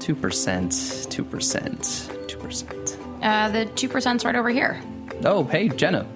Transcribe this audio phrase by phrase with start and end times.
[0.00, 0.16] 2%,
[1.08, 3.22] 2%, 2%.
[3.22, 4.80] Uh, the 2%'s right over here.
[5.24, 6.06] Oh, hey, Jenna.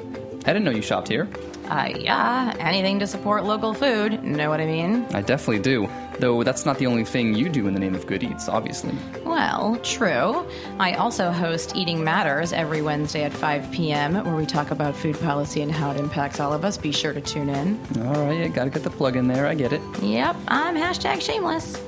[0.46, 1.28] I didn't know you shopped here.
[1.68, 4.22] Uh, yeah, anything to support local food.
[4.22, 5.06] Know what I mean?
[5.14, 5.88] I definitely do.
[6.18, 8.94] Though that's not the only thing you do in the name of Good Eats, obviously.
[9.24, 10.46] Well, true.
[10.78, 15.18] I also host Eating Matters every Wednesday at 5 p.m., where we talk about food
[15.20, 16.76] policy and how it impacts all of us.
[16.76, 17.80] Be sure to tune in.
[18.06, 19.46] All right, gotta get the plug in there.
[19.46, 19.80] I get it.
[20.02, 21.80] Yep, I'm hashtag shameless.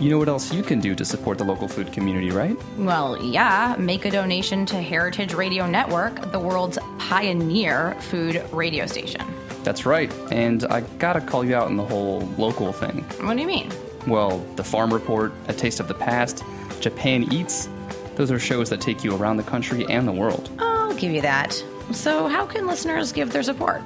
[0.00, 2.56] You know what else you can do to support the local food community, right?
[2.78, 9.22] Well, yeah, make a donation to Heritage Radio Network, the world's pioneer food radio station.
[9.62, 10.10] That's right.
[10.32, 13.02] And I gotta call you out on the whole local thing.
[13.20, 13.70] What do you mean?
[14.06, 16.42] Well, the Farm Report, A Taste of the Past,
[16.80, 17.68] Japan Eats,
[18.16, 20.48] those are shows that take you around the country and the world.
[20.58, 21.62] I'll give you that.
[21.92, 23.82] So, how can listeners give their support?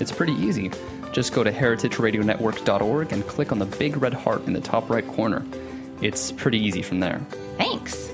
[0.00, 0.72] It's pretty easy.
[1.12, 5.06] Just go to heritageradionetwork.org and click on the big red heart in the top right
[5.06, 5.44] corner.
[6.00, 7.20] It's pretty easy from there.
[7.58, 8.12] Thanks.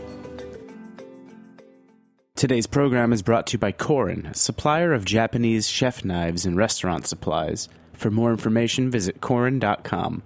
[2.36, 7.06] Today's program is brought to you by Korin, supplier of Japanese chef knives and restaurant
[7.06, 7.68] supplies.
[7.94, 10.22] For more information, visit korin.com.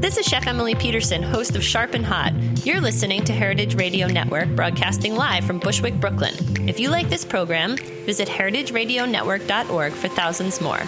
[0.00, 2.32] This is Chef Emily Peterson, host of Sharp and Hot.
[2.64, 6.68] You're listening to Heritage Radio Network, broadcasting live from Bushwick, Brooklyn.
[6.68, 10.80] If you like this program, visit heritageradionetwork.org for thousands more.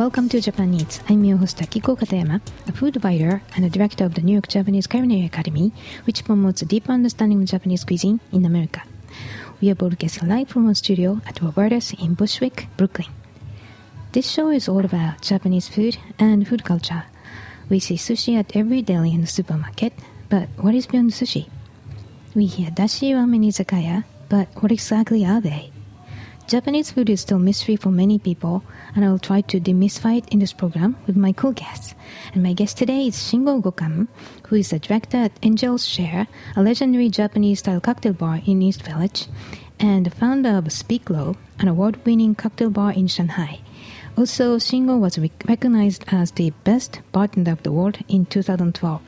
[0.00, 0.98] Welcome to Japan Eats.
[1.10, 4.48] I'm your host Akiko Katayama, a food writer and a director of the New York
[4.48, 5.74] Japanese Culinary Academy,
[6.06, 8.80] which promotes a deep understanding of Japanese cuisine in America.
[9.60, 13.08] We are broadcasting live from our studio at Roberta's in Bushwick, Brooklyn.
[14.12, 17.04] This show is all about Japanese food and food culture.
[17.68, 19.92] We see sushi at every deli and supermarket,
[20.30, 21.50] but what is beyond sushi?
[22.34, 25.72] We hear dashi ramen izakaya, but what exactly are they?
[26.46, 28.64] Japanese food is still mystery for many people,
[28.96, 31.94] and I will try to demystify it in this program with my cool guests.
[32.34, 34.08] And my guest today is Shingo Gokan,
[34.48, 39.28] who is the director at Angel's Share, a legendary Japanese-style cocktail bar in East Village,
[39.78, 43.60] and the founder of Speak Low, an award-winning cocktail bar in Shanghai.
[44.18, 49.00] Also, Shingo was rec- recognized as the best bartender of the world in 2012.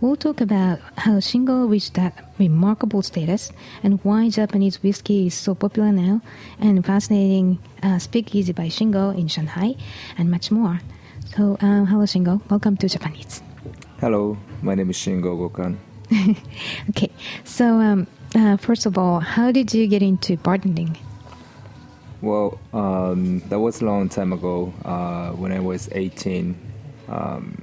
[0.00, 3.52] We'll talk about how Shingo reached that remarkable status
[3.82, 6.22] and why Japan Eats whiskey is so popular now,
[6.58, 9.76] and fascinating uh, Speakeasy by Shingo in Shanghai,
[10.16, 10.80] and much more.
[11.36, 13.42] So, um, hello Shingo, welcome to Japanese.
[14.00, 15.76] Hello, my name is Shingo Gokan.
[16.88, 17.10] Okay,
[17.44, 20.96] so um, uh, first of all, how did you get into bartending?
[22.22, 26.56] Well, um, that was a long time ago uh, when I was 18.
[27.06, 27.62] Um,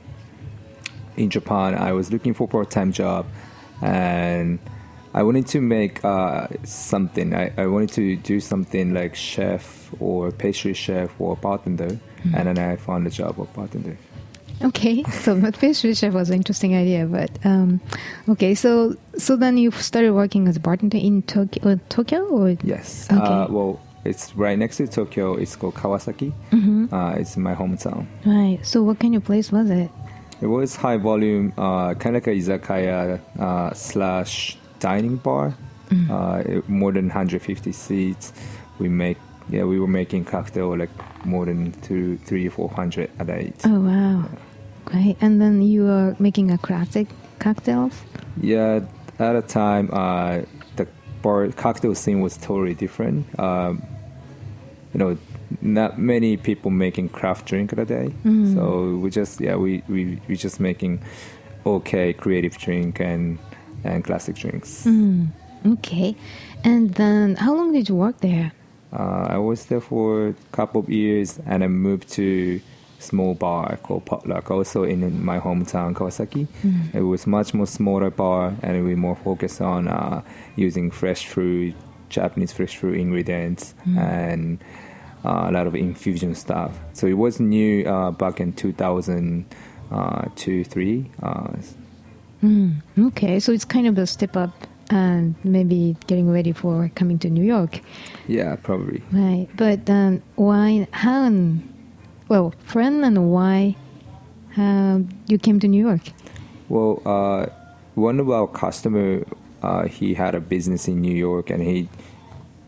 [1.17, 3.25] in Japan, I was looking for a part-time job,
[3.81, 4.59] and
[5.13, 7.33] I wanted to make uh, something.
[7.35, 11.99] I, I wanted to do something like chef or pastry chef or bartender,
[12.35, 13.97] and then I found a job of bartender.
[14.63, 17.79] Okay, so but pastry chef was an interesting idea, but um,
[18.29, 22.57] okay, so so then you started working as a bartender in Tokyo, uh, Tokyo or
[22.63, 23.07] Yes.
[23.11, 23.21] Okay.
[23.21, 25.35] Uh, well, it's right next to Tokyo.
[25.35, 26.31] It's called Kawasaki.
[26.91, 28.07] Uh, it's my hometown.
[28.25, 28.59] right.
[28.63, 29.89] So what kind of place was it?
[30.41, 35.53] It was high volume, uh, kind of like a izakaya uh, slash dining bar.
[36.09, 38.33] Uh, it- more than 150 seats.
[38.77, 39.17] We make,
[39.49, 40.89] yeah, we were making cocktail like
[41.25, 43.53] more than two, three, four hundred a day.
[43.65, 44.25] Oh wow,
[44.85, 45.15] great!
[45.21, 47.07] And then you were making a classic
[47.39, 47.93] cocktails.
[48.41, 48.81] Yeah,
[49.17, 50.41] at a time, uh,
[50.75, 50.87] the
[51.23, 53.25] bar cocktail scene was totally different.
[53.39, 53.81] Um,
[54.93, 55.17] you know,
[55.61, 58.13] not many people making craft drink a day.
[58.53, 61.01] So we just, yeah, we, we we just making
[61.65, 63.39] okay creative drink and
[63.83, 64.87] and classic drinks.
[65.65, 66.15] Okay,
[66.63, 68.51] and then how long did you work there?
[68.93, 72.61] Uh, I was there for a couple of years, and I moved to
[72.99, 76.47] small bar called Potluck, also in my hometown Kawasaki.
[76.93, 80.21] It was much more smaller bar, and we more focused on uh,
[80.55, 81.75] using fresh fruit,
[82.09, 84.63] Japanese fresh fruit ingredients, and uh,
[85.27, 86.77] a lot of infusion stuff.
[86.93, 91.11] So it was new uh, back in 2002, three.
[91.21, 91.47] Uh,
[92.99, 94.51] Okay, so it's kind of a step up
[94.89, 97.81] and maybe getting ready for coming to New York,
[98.27, 99.01] yeah, probably.
[99.11, 99.47] right?
[99.55, 100.87] But um, why?
[100.91, 101.25] How?
[101.25, 101.73] And,
[102.29, 103.75] well, friend, and why
[104.55, 106.01] um, you came to New York?
[106.69, 107.47] Well, uh,
[107.95, 109.25] one of our customer,
[109.61, 111.89] uh, he had a business in New York, and he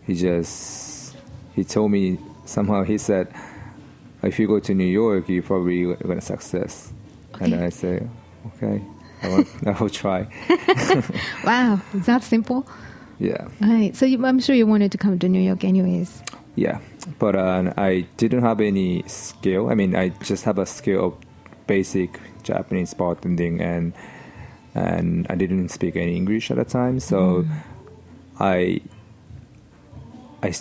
[0.05, 1.15] he just
[1.55, 2.17] he told me
[2.49, 3.27] somehow he said,
[4.23, 6.91] if you go to New York, you probably gonna success.
[7.39, 8.07] and I say,
[8.47, 8.81] okay,
[9.23, 10.27] I, will, I will try.
[11.45, 12.67] Wow, is that simple?
[13.19, 13.95] Yeah, Right.
[13.95, 16.21] So you, I'm sure you wanted to come to New York anyways.
[16.55, 16.79] yeah.
[17.17, 19.69] But uh, I didn't have any skill.
[19.69, 21.13] I mean, I just have a skill of
[21.67, 23.93] basic Japanese bartending, and
[24.75, 26.99] and I didn't speak any English at the time.
[26.99, 27.45] So
[28.39, 28.81] I
[30.43, 30.51] I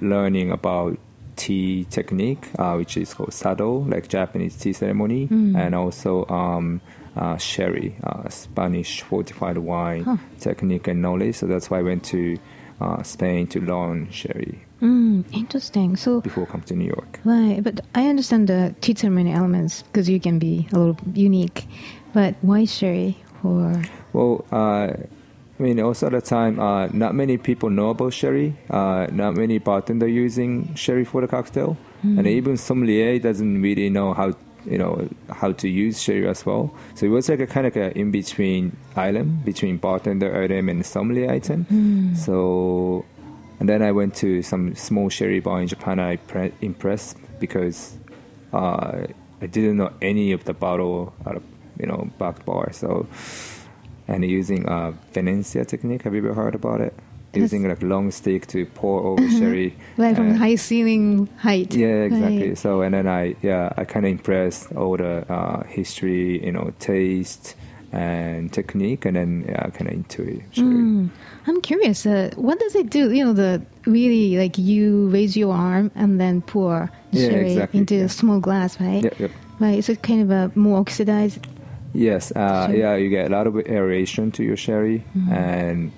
[0.00, 0.98] learning about
[1.36, 6.80] tea technique, uh, which is called sado, like Japanese tea ceremony, and also um,
[7.16, 11.36] uh, sherry, uh, Spanish fortified wine technique and knowledge.
[11.36, 12.38] So that's why I went to
[12.80, 15.96] uh, Spain to learn sherry Mm, interesting.
[15.96, 17.20] So, before coming to New York.
[17.24, 21.66] right, but I understand the tea ceremony elements because you can be a little unique.
[22.14, 23.18] But why sherry?
[23.44, 23.82] Or
[24.12, 24.94] Well, uh,
[25.60, 28.56] I mean, also at the time, uh, not many people know about sherry.
[28.70, 31.76] Uh, not many bartender using sherry for the cocktail,
[32.16, 34.32] and even sommelier doesn't really know how
[34.64, 36.74] you know how to use sherry as well.
[36.94, 40.84] So it was like a kind of a in between island between bartender item and
[40.86, 41.66] sommelier item.
[42.16, 43.04] So,
[43.58, 46.00] and then I went to some small sherry bar in Japan.
[46.00, 47.98] I pre- impressed because
[48.54, 49.06] uh,
[49.42, 51.42] I didn't know any of the bottle out of
[51.78, 52.72] you know back bar.
[52.72, 53.06] So
[54.10, 56.02] and using a Venencia technique.
[56.02, 56.94] Have you ever heard about it?
[57.32, 59.76] Using like long stick to pour over sherry.
[59.96, 61.72] like from high ceiling height.
[61.72, 62.48] Yeah, exactly.
[62.48, 62.58] Right.
[62.58, 66.72] So and then I yeah I kind of impressed all the uh, history, you know,
[66.80, 67.54] taste
[67.92, 70.50] and technique, and then yeah, kind of into it.
[70.54, 71.10] Mm.
[71.46, 72.04] I'm curious.
[72.04, 73.12] Uh, what does it do?
[73.12, 77.80] You know, the really like you raise your arm and then pour Yeah, sherry exactly,
[77.80, 78.04] into yeah.
[78.04, 79.04] a small glass, right?
[79.04, 79.30] Yep, yep.
[79.60, 79.84] Right.
[79.84, 81.46] So it's kind of a more oxidized.
[81.92, 82.76] Yes, uh, Sure.
[82.76, 85.32] yeah, you get a lot of aeration to your sherry, Mm-hmm.
[85.32, 85.92] and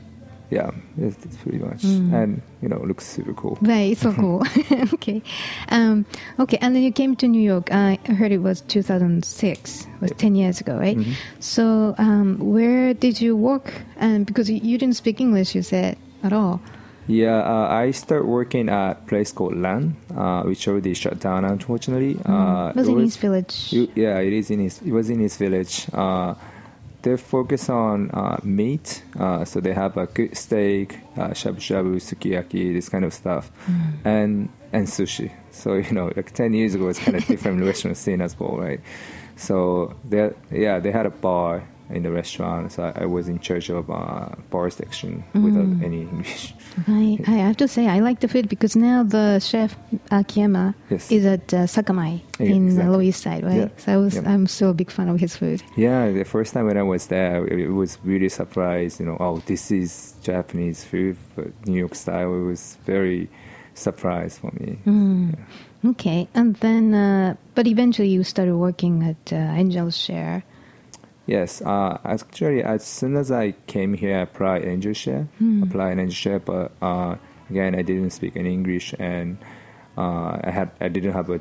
[0.50, 2.12] yeah, it's, it's pretty much, Mm.
[2.12, 3.56] and you know, it looks super cool.
[3.62, 3.96] Right.
[3.96, 4.42] So cool.
[4.94, 5.22] okay.
[5.70, 6.04] Um,
[6.38, 6.58] okay.
[6.60, 7.72] And then you came to New York.
[7.72, 9.86] I heard it was 2006.
[9.86, 10.96] It was 10 years ago, right?
[10.96, 11.12] Mm-hmm.
[11.40, 13.72] So um, where did you work?
[13.96, 16.60] And because you didn't speak English, you said at all.
[17.12, 21.44] Yeah, uh, I started working at a place called Lan, uh, which already shut down,
[21.44, 22.14] unfortunately.
[22.24, 22.76] Uh, Mm.
[22.76, 23.54] was it in East Village.
[23.94, 24.80] yeah, it is in his.
[24.88, 25.74] It was in East Village.
[25.92, 26.34] Uh,
[27.02, 30.88] they focus on uh, meat, uh, so they have a good steak,
[31.18, 34.06] uh, shabu shabu, sukiyaki, this kind of stuff, Mm.
[34.14, 35.28] and and sushi.
[35.50, 38.56] So you know, like ten years ago, it's kind of different restaurant scene as well,
[38.56, 38.80] right?
[39.36, 42.72] So they, yeah, they had a bar in the restaurant.
[42.72, 45.82] So I, I was in charge of uh, bar section without Mm.
[45.84, 46.54] any English.
[46.88, 49.76] I, I have to say, I like the food because now the chef
[50.10, 51.10] Akiyama Yes.
[51.12, 52.84] is at uh, Sakamai Yeah, in exactly.
[52.86, 53.56] the Lower East Side, right?
[53.68, 53.68] Yeah.
[53.76, 54.22] So I was, Yeah.
[54.32, 55.62] I'm still a big fan of his food.
[55.76, 59.00] Yeah, the first time when I was there, it, it was really surprised.
[59.00, 62.32] You know, oh, this is Japanese food, but New York style.
[62.34, 63.28] It was very
[63.74, 64.78] surprised for me.
[64.86, 65.38] Mm.
[65.84, 70.44] Okay, and then, uh, but eventually you started working at uh, Angel's Share.
[71.26, 75.28] Yes, uh, actually, as soon as I came here, I applied Angel Share,
[75.62, 77.16] applied Share, but uh,
[77.48, 79.38] again, I didn't speak any English, and
[79.96, 81.40] uh, I had I didn't have a,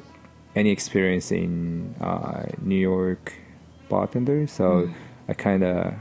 [0.55, 3.33] any experience in uh, New York
[3.89, 4.89] bartender, so
[5.27, 5.95] I kind of,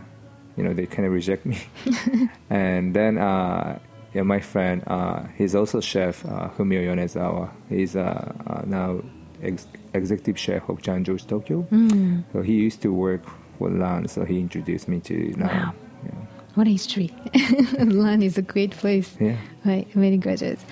[0.56, 1.58] you know, they kind of reject me,
[2.50, 3.18] and then.
[3.18, 3.78] Uh,
[4.12, 7.48] yeah, my friend, uh, he's also chef, uh, Fumio Yonezawa.
[7.68, 9.02] He's now
[9.40, 11.64] ex- executive chef of Jean-Georges Tokyo.
[11.70, 12.24] Mm.
[12.32, 13.22] So he used to work
[13.60, 15.48] for LAN, so he introduced me to LAN.
[15.48, 15.74] Wow.
[16.54, 17.14] What a history.
[17.78, 19.14] Lan is a great place.
[19.20, 19.36] Yeah.
[19.64, 20.64] Right, many graduates.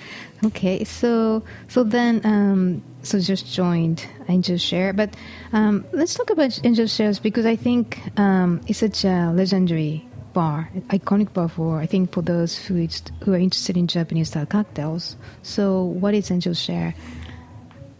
[0.43, 5.15] Okay, so so then um, so just joined Angel Share, but
[5.53, 10.69] um, let's talk about Angel Shares because I think um, it's such a legendary bar,
[10.89, 12.87] iconic bar for I think for those who
[13.23, 15.15] who are interested in Japanese style cocktails.
[15.43, 16.93] So what is Angel Share?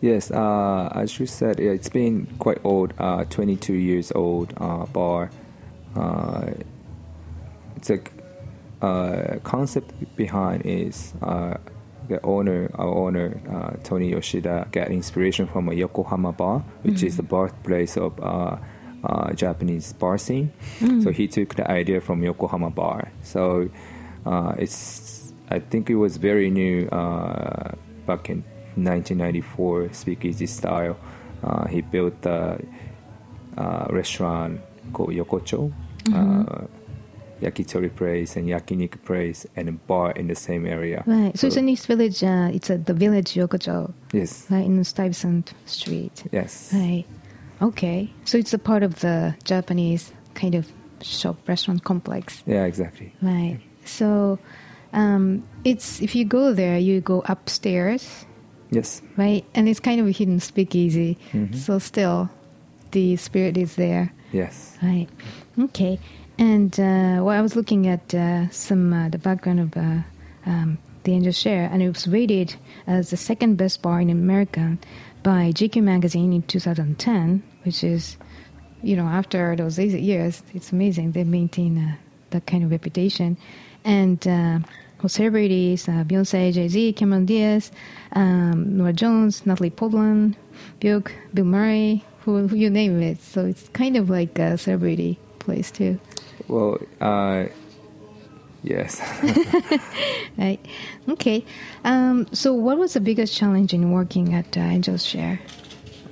[0.01, 5.29] Yes, uh, as you said, it's been quite old, uh, 22 years old uh, bar.
[5.96, 6.51] Uh,
[7.75, 8.00] it's a
[8.82, 11.58] uh, concept behind is uh,
[12.08, 17.18] the owner, our owner, uh, Tony Yoshida, got inspiration from a Yokohama bar, which is
[17.18, 18.58] the birthplace of uh,
[19.03, 20.51] uh, Japanese bar scene.
[21.03, 23.12] So he took the idea from Yokohama bar.
[23.24, 23.70] So
[24.25, 27.74] uh, it's, I think it was very new uh,
[28.06, 28.44] back in
[28.76, 30.98] 1994, speakeasy style.
[31.44, 32.60] Uh, he built a
[33.58, 34.60] uh, restaurant
[34.94, 35.72] called Yokocho,
[36.14, 36.66] uh,
[37.42, 41.04] yakitori place and yakiniku place, and a bar in the same area.
[41.06, 41.38] Right.
[41.38, 42.24] So, it's in East Village.
[42.24, 46.24] Uh, it's at the village Yokocho, yes, right in Stuyvesant Street.
[46.32, 47.06] yes, Right.
[47.62, 48.10] Okay.
[48.24, 50.72] So it's a part of the Japanese kind of
[51.02, 52.42] shop restaurant complex.
[52.46, 53.14] yeah, exactly.
[53.22, 53.60] Right.
[53.84, 54.40] So
[54.94, 58.26] um, it's if you go there, you go upstairs,
[58.72, 59.44] Yes, right?
[59.56, 61.18] And it's kind of a hidden speakeasy.
[61.32, 61.56] Mhm.
[61.56, 62.30] So still,
[62.92, 64.14] the spirit is there.
[64.32, 64.78] Yes.
[64.84, 65.08] Right.
[65.60, 66.00] Okay.
[66.38, 70.02] And uh, well, I was looking at uh, some uh, the background of uh,
[70.46, 72.56] um, the Angel Share, and it was rated
[72.88, 74.78] as the second best bar in America
[75.24, 78.18] by GQ magazine in 2010, which is,
[78.84, 81.96] you know, after those years, it's amazing they maintain uh,
[82.30, 83.36] that kind of reputation.
[83.84, 84.60] And uh,
[85.08, 87.72] celebrities, uh, Beyonce, Jay Z, Cameron Diaz,
[88.13, 90.36] um, Norah Jones, Natalie Portman,
[90.82, 93.22] Björk, Bill Murray, who, who you name it.
[93.22, 96.00] So it's kind of like a celebrity place too.
[96.48, 97.46] Well, uh,
[98.63, 99.01] yes.
[100.38, 100.60] Right.
[101.10, 101.44] Okay.
[101.84, 105.39] Um, so, what was the biggest challenge in working at uh, Angel's Share?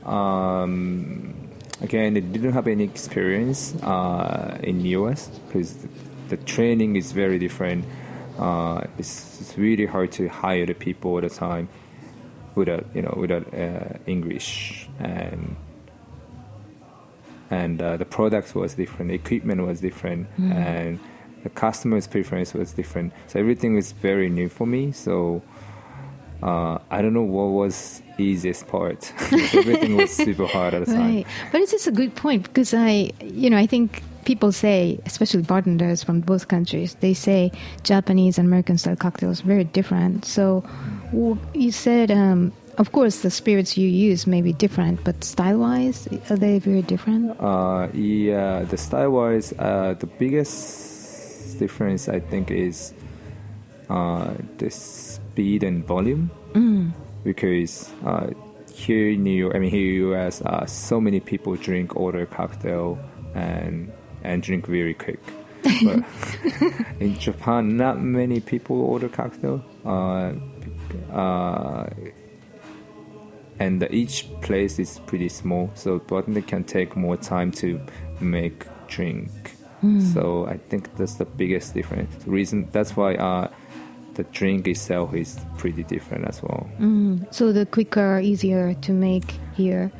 [0.07, 1.35] um,
[1.81, 5.89] again, they didn't have any experience uh, in US because the,
[6.29, 7.85] the training is very different.
[8.37, 11.67] Uh, it's, it's really hard to hire the people all the time
[12.55, 15.55] without you know without uh, English and
[17.49, 20.99] and uh, the product was different, the equipment was different, and
[21.43, 23.13] the customer's preference was different.
[23.27, 24.91] So everything was very new for me.
[24.91, 25.41] So
[26.43, 29.13] uh, I don't know what was easiest part.
[29.31, 31.15] everything was super hard at the time.
[31.15, 31.27] Right.
[31.51, 35.41] But it's just a good point because I, you know, I think people say, especially
[35.41, 37.49] bartenders from both countries, they say
[37.83, 40.25] Japanese and American style cocktails are very different.
[40.25, 40.67] So
[41.53, 46.09] you said, um, of course, the spirits you use may be different, but style wise,
[46.29, 47.39] are they very different?
[47.39, 52.93] Uh, yeah, the style wise, uh, the biggest difference I think is
[53.89, 56.29] uh, the speed and volume.
[57.23, 58.27] Because uh,
[58.73, 62.25] here in New York, I mean here in US, uh, so many people drink order
[62.25, 62.99] cocktail
[63.33, 63.91] and
[64.27, 65.19] and drink very quick.
[65.83, 66.03] But
[66.99, 69.63] in Japan, not many people order cocktail.
[69.85, 70.33] Uh,
[71.11, 71.89] uh,
[73.59, 77.81] and each place is pretty small, so bartender can take more time to
[78.19, 79.31] make drink.
[80.13, 82.23] So I think that's the biggest difference.
[82.23, 83.49] The reason that's why uh,
[84.15, 86.67] the drink itself is pretty different as well.
[87.31, 89.91] So the quicker, easier to make here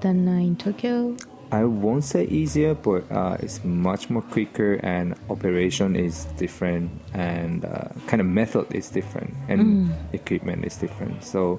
[0.00, 1.16] than uh, in Tokyo?
[1.50, 7.64] I won't say easier, but uh, it's much more quicker, and operation is different, and
[7.64, 11.24] uh, kind of method is different, and equipment is different.
[11.24, 11.58] So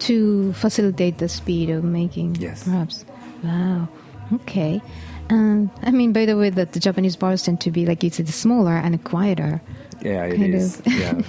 [0.00, 2.64] to facilitate the speed of making Yes.
[2.64, 3.04] perhaps
[3.44, 3.86] wow
[4.34, 4.82] okay
[5.30, 8.10] um, i mean by the way that the japanese bars tend to be like you
[8.10, 9.62] said smaller and quieter
[10.02, 10.82] yeah, it Kind of.
[10.86, 11.22] Yeah.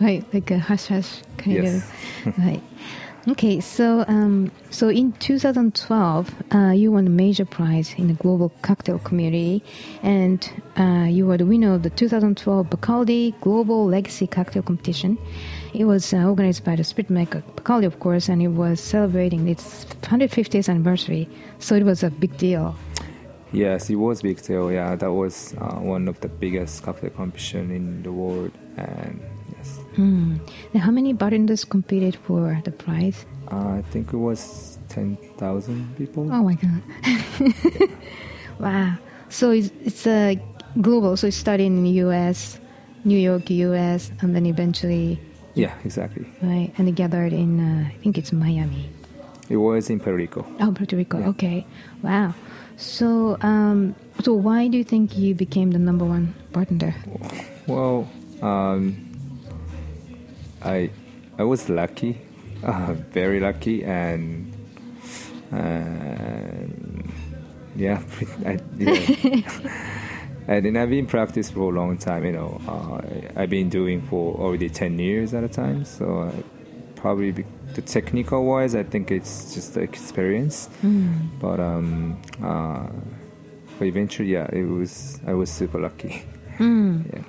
[0.00, 1.86] right like a hush hush kind Yes.
[2.26, 2.62] of right
[3.26, 8.50] okay so um, so in 2012 uh, you won a major prize in the global
[8.62, 9.62] cocktail community
[10.02, 15.18] and uh, you were the winner of the 2012 bacardi global legacy cocktail competition.
[15.74, 19.48] It was uh, organized by the spirit maker bacardi of course and it was celebrating
[19.48, 21.28] its 150th anniversary.
[21.58, 22.76] So it was a big deal.
[23.52, 24.70] Yes, it was big deal.
[24.70, 29.20] Yeah, that was uh, one of the biggest cocktail competition in the world, and
[29.98, 30.38] hmm.
[30.78, 36.28] how many bartenders competed for the prize uh, I think it was ten thousand people.
[36.30, 36.82] Oh my god!
[38.60, 38.94] wow.
[39.30, 40.34] So it's it's uh,
[40.80, 41.16] global.
[41.16, 42.60] So it started in the U.S.,
[43.04, 45.18] New York, U.S., and then eventually,
[45.54, 46.26] Yeah, exactly.
[46.42, 46.72] right?
[46.76, 48.90] And they gathered in uh, I think it's Miami.
[49.48, 50.44] It was in Puerto Rico.
[50.60, 51.18] Oh, Puerto Rico.
[51.18, 51.28] Yeah.
[51.32, 51.66] Okay.
[52.02, 52.34] Wow.
[52.76, 56.94] So um, so why do you think you became the number one bartender?
[57.66, 58.06] Well,
[58.42, 59.07] um,
[60.62, 60.90] I
[61.38, 62.20] I was lucky,
[62.62, 64.52] uh, very lucky, and
[65.50, 67.12] and
[67.76, 68.02] yeah,
[68.46, 69.42] I, yeah.
[70.48, 72.24] and then I've been practice for a long time.
[72.24, 75.84] You know, uh, I've been doing for already ten years at a time.
[75.84, 76.32] So uh,
[76.96, 80.68] probably be, the technical wise, I think it's just the experience.
[81.40, 82.86] But um, uh,
[83.78, 86.22] but eventually, yeah, it was I was super lucky.
[86.60, 87.22] Yeah.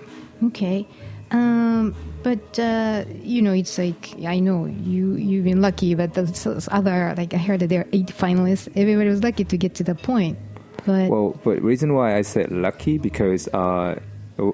[0.47, 0.87] Okay.
[1.31, 6.67] Um, but uh, you know, it's like I know you you've been lucky, but those
[6.71, 8.67] other like I heard that there are eight finalists.
[8.75, 10.37] Everybody was lucky to get to the point.
[10.85, 13.99] But Well, but reason why I said lucky because uh,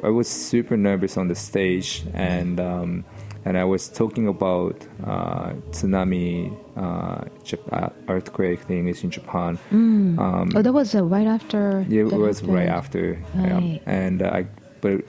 [0.04, 3.06] I was super nervous on the stage and um,
[3.46, 7.26] and I was talking about uh, tsunami uh,
[7.72, 9.60] uh, earthquake thing is in Japan.
[9.72, 11.86] Um, oh, that was uh, right after.
[11.88, 13.54] yeah, it was right after, yeah.
[13.54, 13.82] Right.
[13.86, 14.48] and uh, I
[14.82, 15.04] but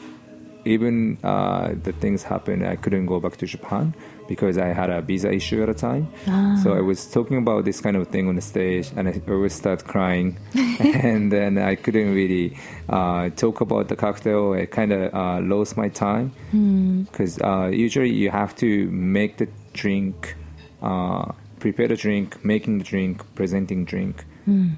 [0.67, 3.95] even uh, the things happened, I couldn't go back to Japan
[4.29, 6.09] because I had a visa issue at the time.
[6.27, 6.59] Ah.
[6.63, 9.53] So I was talking about this kind of thing on the stage, and I always
[9.55, 10.37] start crying,
[10.81, 12.57] and then I couldn't really
[12.89, 14.53] uh, talk about the cocktail.
[14.55, 17.03] I kind of uh, lost my time Hmm.
[17.03, 20.35] because uh, usually you have to make the drink,
[20.83, 24.25] uh, prepare the drink, making the drink, presenting drink.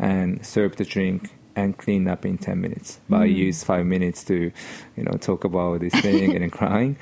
[0.01, 1.29] and serve the drink
[1.65, 3.01] and clean up in 10 minutes.
[3.09, 4.51] But I use five minutes to,
[4.97, 6.97] you know, talk about this thing and crying.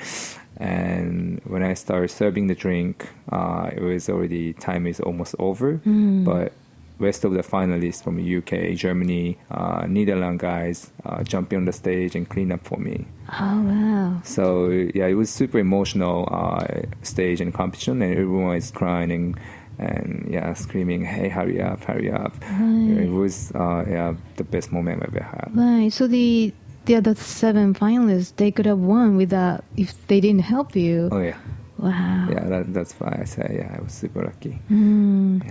[0.58, 5.80] And when I started serving the drink, uh, it was already time is almost over.
[6.24, 6.52] But
[6.98, 12.14] rest of the finalists from UK, Germany, uh, Netherlands guys uh, jumping on the stage
[12.16, 13.06] and clean up for me.
[13.32, 14.20] Oh wow.
[14.24, 16.66] So yeah, it was super emotional uh,
[17.02, 19.38] stage and competition, and everyone is crying and,
[19.78, 25.02] and yeah, screaming, "Hey, hurry up, hurry up!" It was uh, yeah the best moment
[25.02, 25.50] I've ever had.
[25.54, 25.92] Right.
[25.92, 26.52] So the
[26.86, 31.08] the other seven finalists they could have won without if they didn't help you.
[31.12, 31.36] Oh yeah,
[31.78, 32.28] Wow.
[32.30, 32.44] yeah.
[32.48, 34.58] That, that's why I say yeah, I was super lucky.
[34.70, 35.42] Mm.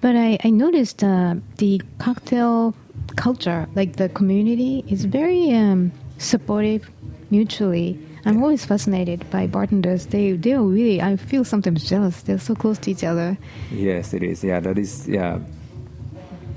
[0.00, 2.74] But I, I noticed uh, the cocktail
[3.16, 6.88] culture, like the community, is very um, supportive
[7.30, 7.98] mutually.
[8.26, 10.06] I'm always fascinated by bartenders.
[10.06, 12.22] They they are really I feel sometimes jealous.
[12.22, 13.36] They're so close to each other.
[13.70, 14.42] Yes, it is.
[14.42, 15.38] Yeah, that is yeah.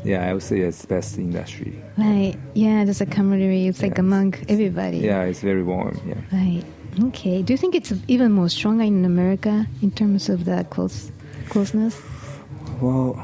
[0.03, 1.81] Yeah, I would say it's best industry.
[1.97, 2.35] Right.
[2.53, 3.67] Yeah, there's a camaraderie.
[3.67, 4.99] It's like among everybody.
[4.99, 5.99] Yeah, it's very warm.
[6.07, 6.15] Yeah.
[6.31, 6.63] Right.
[7.09, 7.41] Okay.
[7.41, 11.11] Do you think it's even more stronger in America in terms of the close
[11.49, 11.99] closeness?
[12.79, 13.15] Well,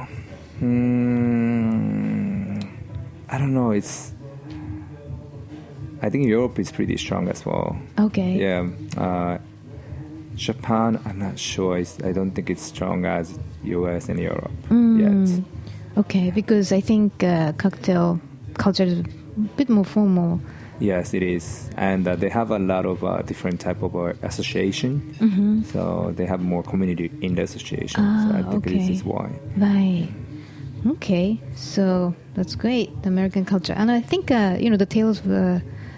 [0.59, 2.67] mm,
[3.29, 3.71] I don't know.
[3.71, 4.11] It's.
[6.03, 7.77] I think Europe is pretty strong as well.
[7.97, 8.31] Okay.
[8.45, 8.67] Yeah.
[8.97, 9.37] Uh,
[10.35, 11.77] Japan, I'm not sure.
[11.77, 15.29] It's, I don't think it's strong as US and Europe yet.
[15.97, 18.19] Okay, because I think uh, cocktail
[18.55, 19.03] culture is a
[19.57, 20.39] bit more formal.
[20.79, 24.13] Yes, it is, and uh, they have a lot of uh, different type of uh,
[24.23, 25.15] association.
[25.19, 25.61] Mm-hmm.
[25.71, 28.01] So they have more community in the association.
[28.03, 28.77] Ah, so I Ah, think okay.
[28.79, 29.29] this is why.
[29.55, 30.09] Right.
[30.85, 35.19] Okay, so that's great, the American culture, and I think uh, you know the tales
[35.19, 35.27] of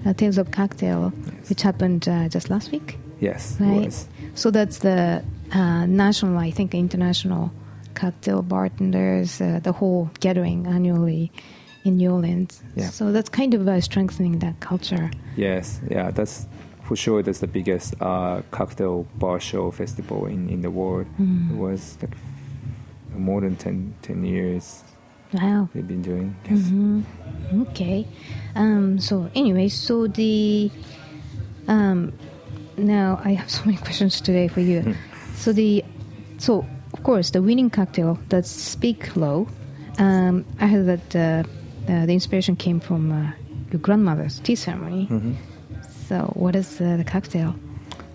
[0.06, 1.10] uh, tales of cocktail,
[1.50, 3.86] which happened uh, just last week, Yes, it right?
[3.86, 4.08] was.
[4.36, 7.52] So that's the uh, national, I think, international
[7.94, 11.32] cocktail bartenders, uh, the whole gathering annually
[11.86, 12.62] in New Orleans.
[12.76, 12.90] Yeah.
[12.90, 15.10] So that's kind of uh, strengthening that culture.
[15.38, 16.46] Yes, yeah, that's
[16.84, 17.24] for sure.
[17.24, 21.08] That's the biggest uh, cocktail bar show festival in, in the world.
[21.20, 21.52] Mm.
[21.52, 22.12] It was like
[23.16, 24.84] more than 10, 10 years
[25.34, 25.70] Wow.
[25.74, 26.36] they've been doing.
[26.50, 26.60] Yes.
[26.60, 27.62] Mm-hmm.
[27.62, 28.06] Okay.
[28.56, 30.72] Um, so anyway, so the
[31.68, 32.14] um,
[32.78, 34.96] now I have so many questions today for you.
[35.36, 35.84] so the
[36.38, 39.48] so of course the winning cocktail that's Speak Low.
[39.98, 43.32] Um, I heard that uh, uh, the inspiration came from uh,
[43.72, 45.08] your grandmother's tea ceremony.
[46.08, 47.56] So what is uh, the cocktail?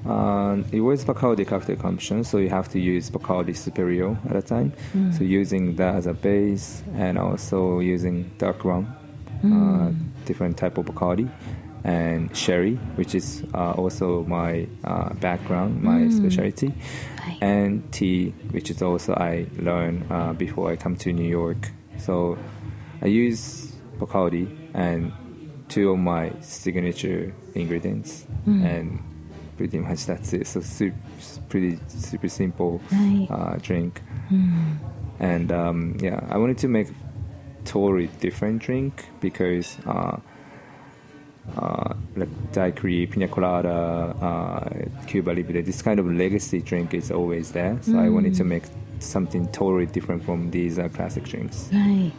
[0.06, 4.42] Um, it was Bacardi cocktail competition, so you have to use Bacardi Superior at a
[4.42, 4.72] time.
[5.12, 8.94] So using that as a base, and also using dark rum,
[9.44, 9.90] uh,
[10.24, 11.28] different type of Bacardi,
[11.84, 16.74] and sherry, which is uh, also my uh, background, my specialty,
[17.26, 17.38] Right.
[17.42, 21.70] and tea, which is also I learned uh, before I come to New York.
[21.98, 22.38] So
[23.02, 25.12] I use Bacardi and
[25.68, 28.98] two of my signature ingredients, and
[29.56, 30.46] pretty much that's it.
[30.46, 30.96] So super,
[31.48, 32.80] pretty super simple
[33.30, 34.00] uh, drink,
[35.18, 36.88] and um, yeah, I wanted to make
[37.64, 39.76] totally different drink because.
[39.86, 40.18] Uh,
[41.56, 44.68] uh, like daiquiri, pina colada, uh,
[45.06, 47.76] Cuba Libre, this kind of legacy drink is always there.
[47.82, 48.64] So I wanted to make
[49.00, 51.68] something totally different from these uh, classic drinks.
[51.72, 52.12] Right.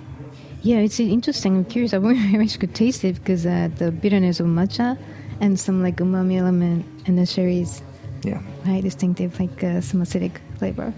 [0.64, 1.56] Yeah, it's interesting.
[1.58, 1.94] I'm curious.
[1.94, 4.98] I wonder if I could taste it because uh, the bitterness of matcha
[5.40, 7.82] and some like umami element and the cherries,
[8.24, 8.42] Yeah.
[8.66, 8.84] right?
[8.84, 10.94] Distinctive, like uh, some acidic flavor,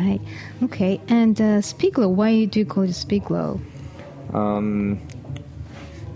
[0.00, 0.20] right?
[0.62, 1.00] Okay.
[1.08, 3.60] And uh, Speak Low, why do you call it Speak Low?
[4.34, 5.00] Um,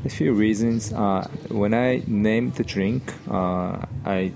[0.04, 0.92] a few reasons.
[0.92, 4.32] Uh, when I name the drink, uh, I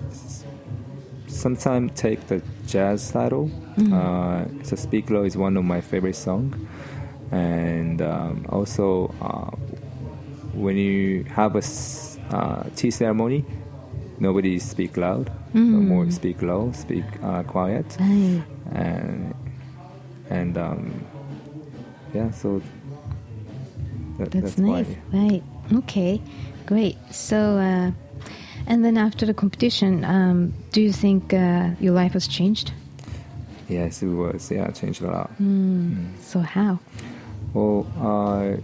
[1.27, 3.51] sometimes take the jazz title.
[3.93, 6.55] Uh, so Speak Low is one of my favorite songs.
[7.31, 9.49] And um, also, uh,
[10.53, 11.63] when you have a
[12.35, 13.43] uh, tea ceremony,
[14.19, 15.31] nobody speak loud.
[15.53, 17.85] So more speak low, speak uh, quiet.
[17.99, 18.43] Right.
[18.71, 19.35] And,
[20.29, 21.05] and um,
[22.13, 22.61] yeah, so
[24.17, 24.87] that, That's, that's, nice.
[25.11, 25.19] why.
[25.19, 25.43] Right.
[25.73, 26.21] Okay.
[26.65, 26.97] Great.
[27.11, 27.91] So, uh,
[28.67, 32.71] and then after the competition, um, do you think uh, your life has changed?
[33.67, 34.51] Yes, it was.
[34.51, 35.31] Yeah, it changed a lot.
[36.21, 36.79] So how?
[37.53, 38.61] Well, uh,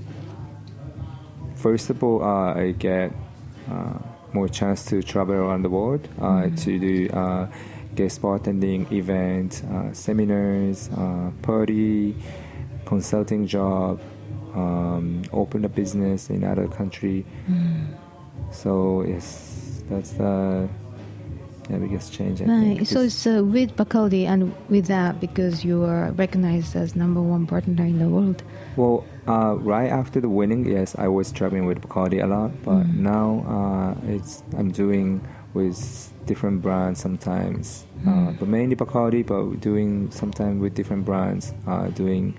[1.56, 3.12] first of all, uh, I get
[3.70, 4.00] uh,
[4.34, 7.48] more chance to travel around the world uh, to do uh,
[7.96, 12.16] guest bartending events, uh, seminars, uh, party,
[12.86, 14.00] consulting job,
[14.56, 17.26] um, open a business in other country.
[18.52, 20.68] So yes, that's the
[21.70, 22.42] yeah, biggest change.
[22.42, 22.78] I Right.
[22.78, 22.88] think.
[22.88, 27.46] So it's uh, with Bacardi and with that because you are recognized as number one
[27.46, 28.42] partner in the world.
[28.76, 32.86] Well, uh, right after the winning, yes, I was traveling with Bacardi a lot, but
[32.86, 32.96] Mm.
[33.14, 35.22] now uh, it's I'm doing
[35.54, 35.78] with
[36.26, 38.40] different brands sometimes, uh, Mm.
[38.40, 42.34] but mainly Bacardi, but doing sometimes with different brands, uh, doing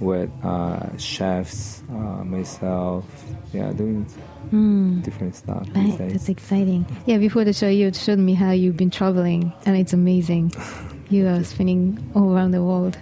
[0.00, 3.04] with uh, chefs, uh, myself,
[3.52, 4.06] yeah, doing
[4.52, 5.02] Mm.
[5.02, 6.84] different stuff Right, that's exciting.
[7.06, 10.52] Yeah, before the show, you showed me how you've been traveling, and it's amazing.
[11.08, 12.98] you are spinning all around the world.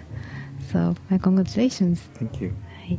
[0.71, 1.99] So, uh, congratulations.
[2.15, 2.55] Thank you.
[2.89, 2.97] Right.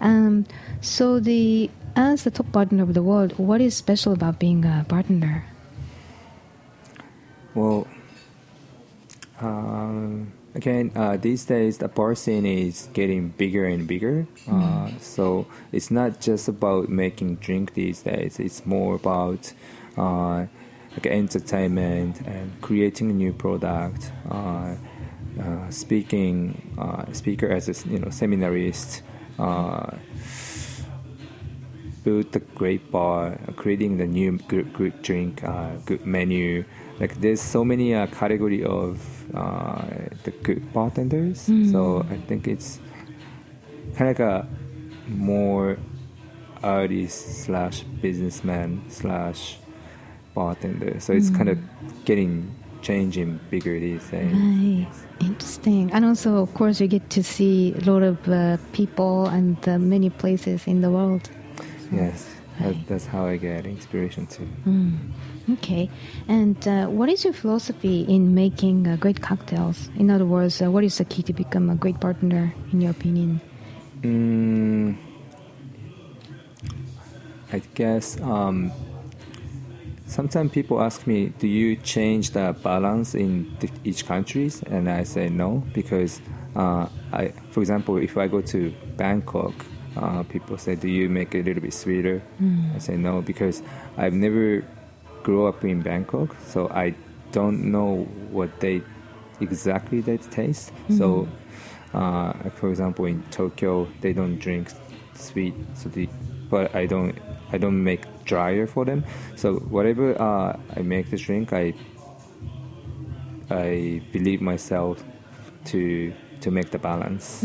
[0.00, 0.46] Um,
[0.80, 4.84] so, the as the top bartender of the world, what is special about being a
[4.88, 5.44] bartender?
[7.54, 7.86] Well,
[9.40, 14.26] um, again, uh, these days the bar scene is getting bigger and bigger.
[14.50, 18.38] Uh, so it's not just about making drink these days.
[18.38, 19.52] It's more about
[19.96, 20.46] uh,
[20.92, 24.12] like entertainment and creating a new product.
[24.30, 24.76] Uh,
[25.40, 29.02] uh, speaking, uh, speaker as a you know seminarist.
[32.04, 35.40] Build the great bar, creating the new good, good drink,
[35.86, 36.64] good menu.
[36.98, 39.84] Like there's so many category of uh,
[40.24, 41.50] the good bartenders.
[41.70, 42.80] So I think it's
[43.96, 44.48] kind of like a
[45.08, 45.78] more
[46.62, 49.58] artist slash businessman slash
[50.34, 51.00] bartender.
[51.00, 51.58] So it's kind of
[52.04, 54.32] getting changing bigger these days.
[54.32, 54.86] Right.
[55.20, 55.92] Interesting.
[55.92, 59.78] And also, of course, you get to see a lot of uh, people and uh,
[59.78, 61.30] many places in the world.
[61.92, 64.48] Yes, that, that's how I get inspiration too.
[65.50, 65.90] Okay.
[66.28, 69.90] And uh, what is your philosophy in making uh, great cocktails?
[69.96, 72.92] In other words, uh, what is the key to become a great bartender, in your
[72.92, 73.40] opinion?
[74.02, 74.96] Mm,
[77.52, 78.72] I guess um,
[80.06, 85.28] sometimes people ask me, "Do you change the balance in each countries?" And I say
[85.28, 86.20] no because,
[86.56, 89.54] uh, I, for example, if I go to Bangkok,
[89.96, 92.22] uh, people say, "Do you make it a little bit sweeter?"
[92.74, 93.62] I say no because
[93.96, 94.64] I've never
[95.22, 96.94] grew up in Bangkok, so I
[97.32, 98.82] don't know what they
[99.40, 100.72] exactly they taste.
[100.96, 101.28] So,
[101.94, 104.68] uh, for example, in Tokyo, they don't drink
[105.14, 106.08] sweet, so the,
[106.50, 107.18] but I don't
[107.52, 109.04] I don't make drier for them.
[109.36, 111.74] So whatever uh, I make the drink, I
[113.50, 115.02] I believe myself
[115.66, 117.44] to to make the balance.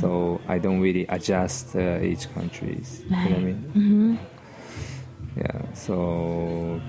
[0.00, 3.02] So I don't really adjust uh, each countries.
[3.04, 4.18] You know what I mean?
[5.36, 5.72] Yeah.
[5.74, 6.80] So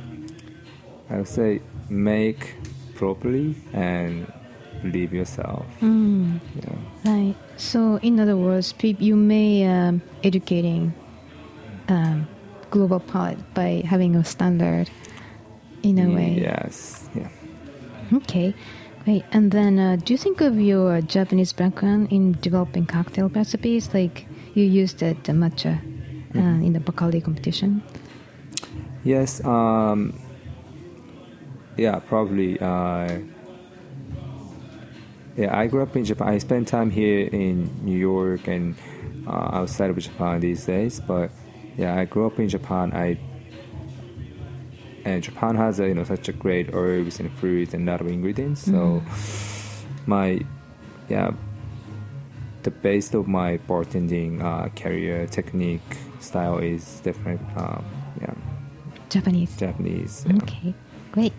[1.10, 2.56] I would say make
[2.96, 4.32] properly and
[4.82, 5.66] believe yourself.
[5.82, 6.76] Yeah.
[7.06, 7.36] Right.
[7.58, 10.94] So, in other words, you may um, educating
[11.88, 12.28] um,
[12.70, 14.90] global palate by having a standard
[15.84, 16.40] in a way.
[16.42, 17.10] Yes.
[17.16, 17.30] Yeah.
[18.14, 18.54] Okay,
[19.06, 19.24] great.
[19.32, 23.94] And then, uh, do you think of your Japanese background in developing cocktail recipes?
[23.94, 25.80] Like you used the, the matcha
[26.36, 27.82] uh, in the Bacardi competition.
[29.04, 29.44] Yes.
[29.44, 30.20] Um,
[31.80, 32.00] yeah.
[32.00, 32.60] Probably.
[32.60, 33.20] Uh,
[35.36, 35.58] yeah.
[35.58, 36.28] I grew up in Japan.
[36.28, 38.76] I spent time here in New York and
[39.26, 41.00] uh, outside of Japan these days.
[41.00, 41.32] But
[41.78, 42.92] yeah, I grew up in Japan.
[42.94, 43.18] I
[45.06, 48.02] and Japan has a, you know such a great herbs and fruits and a lot
[48.02, 48.62] of ingredients.
[48.64, 49.02] So
[50.06, 50.42] my
[51.08, 51.32] yeah
[52.64, 55.82] the base of my bartending uh, career technique
[56.20, 57.42] style is different.
[57.56, 57.86] Um,
[58.22, 58.34] yeah,
[59.10, 59.56] Japanese.
[59.56, 60.26] Japanese.
[60.28, 60.36] Yeah.
[60.44, 60.74] Okay,
[61.12, 61.34] great.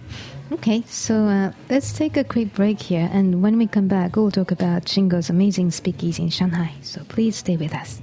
[0.52, 4.32] Okay, so uh, let's take a quick break here, and when we come back, we'll
[4.32, 6.72] talk about Shingo's amazing speakeasy in Shanghai.
[6.82, 8.02] So please stay with us.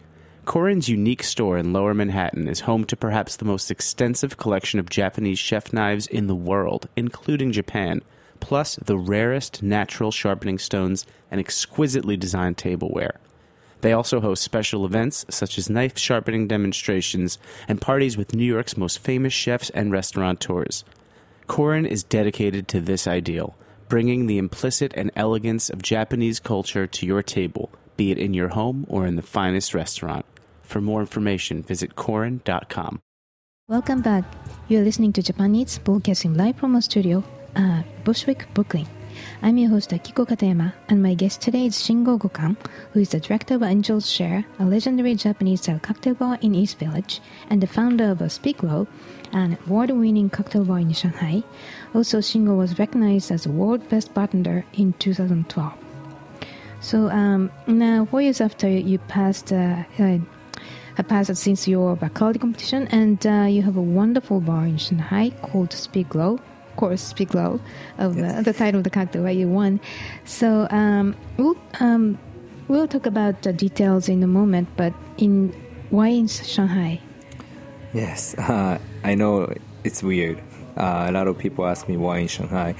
[0.51, 4.89] Korin's unique store in Lower Manhattan is home to perhaps the most extensive collection of
[4.89, 8.01] Japanese chef knives in the world, including Japan,
[8.41, 13.21] plus the rarest natural sharpening stones and exquisitely designed tableware.
[13.79, 17.37] They also host special events such as knife sharpening demonstrations
[17.69, 20.83] and parties with New York's most famous chefs and restaurateurs.
[21.47, 23.55] Korin is dedicated to this ideal,
[23.87, 28.49] bringing the implicit and elegance of Japanese culture to your table, be it in your
[28.49, 30.25] home or in the finest restaurant.
[30.71, 33.01] For more information, visit korin.com.
[33.67, 34.23] Welcome back.
[34.69, 37.25] You're listening to Japan Eats broadcasting live from our studio
[37.57, 38.87] at Bushwick, Brooklyn.
[39.41, 42.55] I'm your host Akiko Katayama, and my guest today is Shingo Gokan,
[42.93, 47.19] who is the director of Angel's Share, a legendary Japanese-style cocktail bar in East Village,
[47.49, 48.87] and the founder of Speak Low,
[49.33, 51.43] an award-winning cocktail bar in Shanghai.
[51.93, 55.73] Also, Shingo was recognized as the world best bartender in 2012.
[56.79, 60.19] So um, now, four years after you passed, uh, uh,
[60.95, 65.31] have passed since your Bacardi competition, and uh, you have a wonderful bar in Shanghai
[65.41, 66.39] called Speak Low.
[66.69, 67.59] Of course, Speak Low,
[67.97, 69.79] of the, the title of the cocktail right you won.
[70.25, 72.17] So um, we'll um,
[72.67, 74.69] we'll talk about the details in a moment.
[74.77, 75.53] But in
[75.89, 77.01] why in Shanghai?
[77.93, 80.41] Yes, uh, I know it's weird.
[80.77, 82.75] Uh, a lot of people ask me why in Shanghai.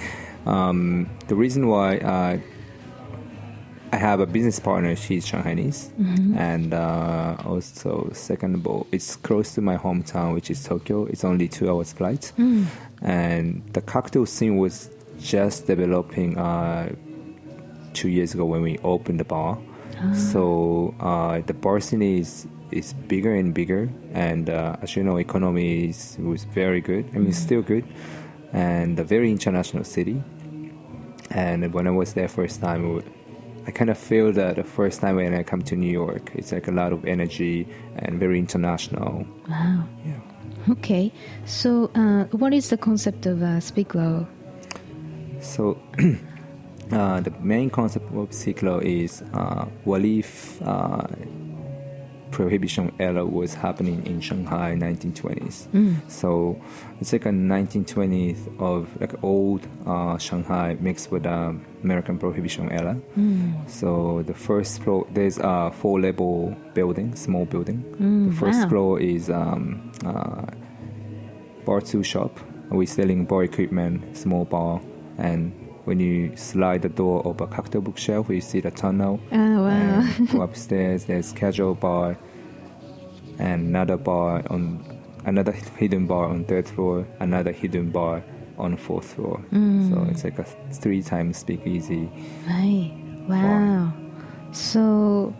[0.46, 2.38] Um, the reason why uh,
[3.94, 5.90] I have a business partner, she's Shanghainese,
[6.38, 11.06] and uh, also second of all, it's close to my hometown, which is Tokyo.
[11.06, 12.32] It's only two hours flight,
[13.02, 16.94] and the cocktail scene was just developing uh,
[17.94, 19.58] two years ago when we opened the bar.
[20.16, 25.18] So uh, the bar scene is is bigger and bigger, and uh, as you know,
[25.18, 27.06] economy is, was very good.
[27.14, 27.86] I mean, still good,
[28.54, 30.24] and a very international city.
[31.30, 33.06] And when I was there first time, it
[33.68, 36.52] I kind of feel that the first time when I come to New York, it's
[36.52, 39.26] like a lot of energy and very international.
[39.48, 39.88] Wow.
[40.06, 40.20] Yeah.
[40.70, 41.12] Okay.
[41.46, 44.28] So, uh, what is the concept of uh, Speak Low?
[45.42, 45.80] So
[46.92, 51.08] uh, the main concept of Speak Low is uh, what if uh,
[52.32, 55.68] prohibition era was happening in Shanghai 1920s.
[56.10, 56.60] So
[57.00, 62.98] it's like a 1920s of like old uh, Shanghai mixed with the American prohibition era.
[63.68, 67.84] So the first floor there's a four level building, small building.
[68.30, 68.70] the first wow.
[68.70, 70.46] floor is um, uh,
[71.66, 72.40] bar two shop.
[72.70, 74.80] We're selling bar equipment, small bar,
[75.18, 75.52] and
[75.86, 79.20] when you slide the door of a cocktail bookshelf, you see the tunnel.
[79.32, 79.68] Oh, wow.
[79.68, 81.06] And go upstairs.
[81.06, 82.18] There's casual bar,
[83.40, 84.84] and another bar on
[85.26, 88.24] another hidden bar on third floor, another hidden bar
[88.58, 89.42] on fourth floor.
[89.52, 92.10] So it's like a three times speakeasy.
[92.48, 92.94] Right.
[93.28, 93.94] Wow.
[94.52, 95.34] So,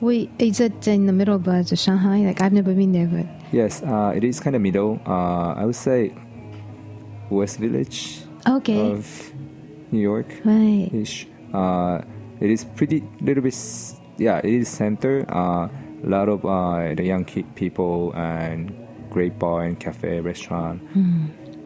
[0.00, 2.18] wait, is it in the middle of uh, the Shanghai?
[2.18, 5.00] Like I've never been there, but Yes, uh, it is kind of middle.
[5.06, 6.12] Uh, I would say
[7.30, 8.92] West Village okay.
[8.92, 9.32] of
[9.92, 10.26] New York.
[10.44, 10.90] right.
[10.92, 11.26] ish.
[11.52, 12.00] Uh,
[12.40, 13.56] it is pretty little bit.
[14.18, 15.24] Yeah, it is center.
[15.28, 15.68] Uh,
[16.04, 18.72] a lot of uh, the young ki- people and
[19.10, 20.80] great bar and cafe restaurant.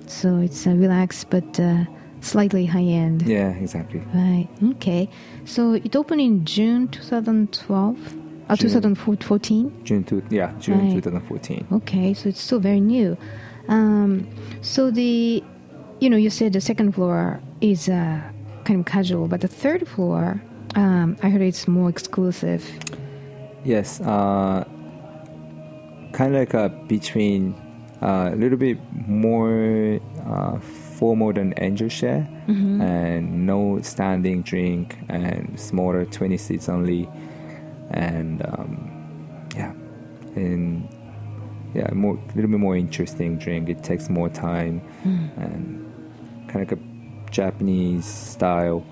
[0.07, 1.85] So it's uh, relaxed but uh,
[2.21, 3.23] slightly high end.
[3.23, 4.01] Yeah, exactly.
[4.15, 4.49] Right.
[4.77, 5.09] Okay.
[5.45, 8.17] So it opened in June 2012.
[8.49, 8.71] Uh, June.
[8.71, 9.85] 2014.
[9.85, 10.23] June two.
[10.31, 10.95] Yeah, June Right.
[11.03, 11.67] 2014.
[11.73, 13.17] Okay, so it's still very new.
[13.69, 14.27] Um,
[14.61, 15.43] so the,
[16.03, 18.21] you know, you said the second floor is uh,
[18.65, 20.43] kind of casual, but the third floor,
[20.75, 22.69] um, I heard it's more exclusive.
[23.65, 24.65] Yes, uh,
[26.13, 27.55] kind of like a between
[28.03, 32.29] uh, a little bit more uh, formal than Angel Share,
[32.83, 37.09] and no standing drink and smaller 20 seats only,
[37.93, 39.71] and um, yeah,
[40.35, 40.89] and
[41.75, 43.69] yeah, more a little bit more interesting drink.
[43.69, 44.83] It takes more time
[45.37, 45.92] and
[46.53, 48.85] kind of like a Japanese style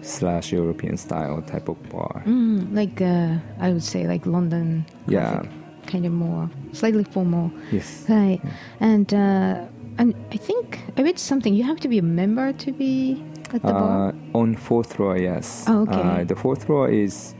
[0.00, 2.22] slash European style type of bar.
[2.26, 4.86] Mm, like uh, I would say, like London.
[5.06, 5.42] Yeah.
[5.86, 7.50] Kind of more slightly formal.
[7.70, 8.06] Yes.
[8.08, 8.40] Right.
[8.80, 9.66] And uh,
[9.98, 11.54] and I think I read something.
[11.54, 13.22] You have to be a member to be
[13.52, 14.08] at the bar.
[14.08, 15.64] Uh, on fourth floor, yes.
[15.68, 16.00] Oh, okay.
[16.00, 17.34] Uh, the fourth floor is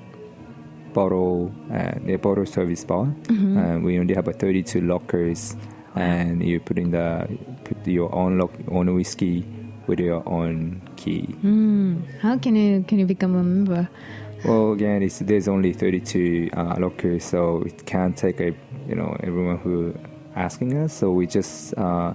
[0.93, 3.07] bottle and a bottle service bar.
[3.07, 3.59] Mm-hmm.
[3.59, 5.57] And we only have a 32 lockers,
[5.95, 7.27] and you put in the
[7.87, 9.45] your own lock own whiskey
[9.87, 11.27] with your own key.
[11.45, 13.89] Mm, how can you can you become a member?
[14.45, 18.53] Well, again, it's, there's only 32 uh, lockers, so it can't take a
[18.89, 19.95] you know everyone who
[20.37, 20.93] asking us.
[20.93, 22.13] So we just uh,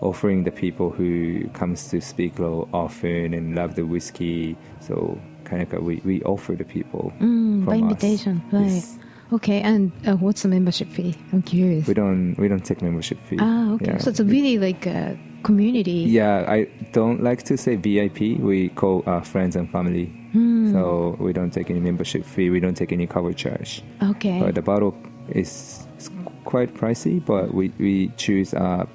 [0.00, 4.56] offering the people who comes to speak low often and love the whiskey.
[4.80, 7.80] So kind of we, we offer the people Mm, by us.
[7.80, 8.62] invitation, right?
[8.64, 8.98] Yes.
[9.34, 11.16] Okay, and uh, what's the membership fee?
[11.32, 11.86] I'm curious.
[11.88, 13.38] We don't we don't take membership fee.
[13.40, 13.92] Ah, okay.
[13.92, 13.98] Yeah.
[13.98, 16.06] So it's a really like a community.
[16.06, 18.38] Yeah, I don't like to say VIP.
[18.38, 20.06] We call uh, friends and family.
[20.32, 20.72] Hmm.
[20.72, 22.50] So we don't take any membership fee.
[22.50, 23.82] We don't take any cover charge.
[24.02, 24.40] Okay.
[24.40, 24.96] But the bottle
[25.28, 26.10] is, is
[26.44, 28.88] quite pricey, but we, we choose a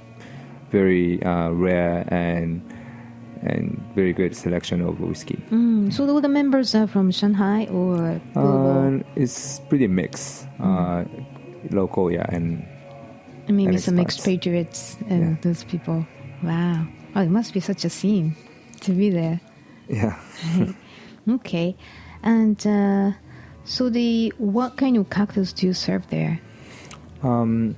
[0.71, 2.61] very uh, rare and
[3.41, 5.41] and very good selection of whiskey.
[5.51, 8.67] Mm, so all the members are from Shanghai or global?
[8.77, 11.05] Um, it's pretty mixed, uh,
[11.71, 12.65] local, yeah, and
[13.47, 15.35] and maybe and some expatriates and Yeah.
[15.41, 16.05] those people.
[16.43, 16.85] Wow.
[17.15, 18.35] Oh, it must be such a scene
[18.81, 19.39] to be there.
[19.87, 20.19] yeah.
[21.29, 21.75] Okay.
[22.23, 23.11] And uh,
[23.63, 26.39] so the what kind of cocktails do you serve there?
[27.21, 27.75] Um,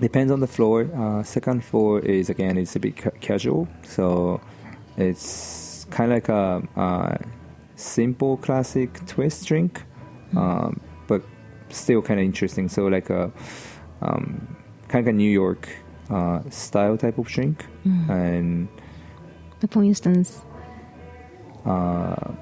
[0.00, 0.90] depends on the floor.
[0.94, 4.40] Uh, second floor is again it's a bit ca- casual, so
[4.96, 7.16] it's kind of like a, uh
[7.76, 9.82] simple classic twist drink,
[10.36, 11.22] um, but
[11.70, 12.68] still kind of interesting.
[12.68, 13.32] So like a
[14.00, 14.56] um,
[14.88, 15.68] kind of a New York
[16.10, 17.66] uh, style type of drink,
[18.08, 18.68] and
[19.70, 20.42] For instance,
[21.64, 22.32] uh,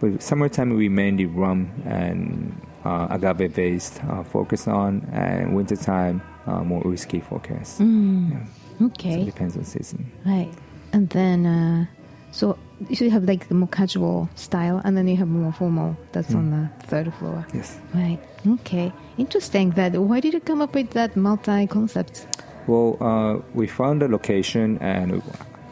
[0.00, 6.62] but summertime we mainly rum and uh, agave based uh, focus on, and wintertime uh,
[6.64, 7.78] more whiskey focus.
[7.80, 8.44] mm, Yeah.
[8.78, 10.10] So it okay, depends on season.
[10.26, 10.52] right.
[10.92, 11.86] And then, uh,
[12.30, 12.56] so
[12.88, 15.96] you have like the more casual style, and then you have more formal.
[16.12, 16.36] That's Mm.
[16.38, 17.44] on the third floor.
[17.54, 17.78] Yes.
[17.94, 18.18] Right.
[18.46, 18.92] Okay.
[19.18, 19.70] Interesting.
[19.74, 19.92] That.
[20.00, 22.26] Why did you come up with that multi concept?
[22.66, 25.22] Well, uh, we found a location, and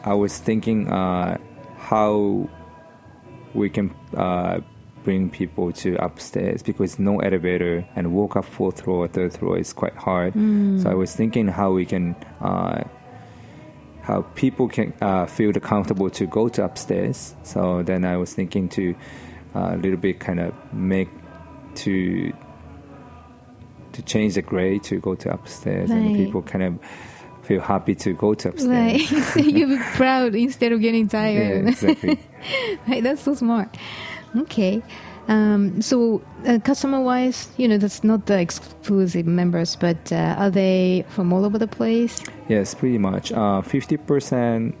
[0.03, 1.37] I was thinking uh,
[1.77, 2.49] how
[3.53, 4.59] we can uh,
[5.03, 9.73] bring people to upstairs because no elevator and walk up fourth floor, third floor is
[9.73, 10.33] quite hard.
[10.81, 12.15] So I was thinking how we can.
[12.41, 12.83] Uh,
[14.03, 17.35] how people can uh, feel comfortable to go to upstairs.
[17.43, 18.93] So then I was thinking to
[19.55, 21.07] uh, a little bit kind of make
[21.75, 22.33] to
[23.93, 26.79] to change the grade to go to upstairs, and people kind of
[27.43, 29.11] feel happy to go to upstairs.
[29.11, 29.35] Right.
[29.45, 31.67] you be proud instead of getting yeah, tired.
[31.69, 32.19] exactly.
[32.87, 33.77] Right, that's so smart.
[34.35, 34.81] Okay.
[35.27, 40.49] Um, so, uh, customer wise, you know, that's not the exclusive members, but uh, are
[40.49, 42.21] they from all over the place?
[42.49, 43.31] yes, pretty much.
[43.31, 44.75] Uh, Fifty percent,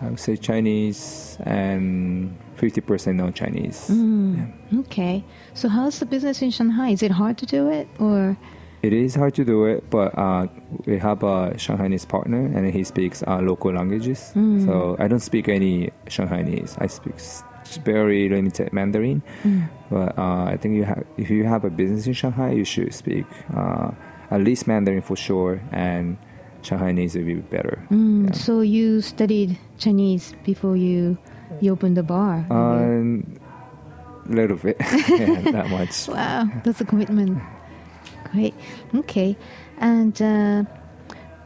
[0.00, 3.88] I would say Chinese, and fifty percent non-Chinese.
[3.90, 4.52] Mm.
[4.72, 4.78] Yeah.
[4.80, 5.24] Okay.
[5.52, 6.90] So, how's the business in Shanghai?
[6.90, 7.86] Is it hard to do it?
[7.98, 8.38] Or,
[8.82, 10.46] It is hard to do it, but uh,
[10.86, 14.32] we have a Shanghainese partner, and he speaks uh, local languages.
[14.34, 14.64] Mm.
[14.64, 16.76] So I don't speak any Shanghainese.
[16.80, 17.16] I speak
[17.64, 19.22] s- very limited Mandarin.
[19.42, 19.68] Mm.
[19.90, 22.92] But uh, I think you have, if you have a business in Shanghai, you should
[22.94, 23.90] speak uh,
[24.30, 26.16] at least Mandarin for sure, and
[26.62, 27.84] Shanghainese will be better.
[27.90, 28.32] Mm, Yeah.
[28.32, 31.16] so you studied Chinese before you
[31.60, 32.44] you opened the bar?
[32.50, 33.38] Um,
[34.26, 34.76] little bit,
[35.08, 36.08] yeah, not much.
[36.12, 37.38] Wow, that's a commitment.
[38.32, 38.54] Great.
[38.94, 39.36] Okay.
[39.78, 40.64] And uh,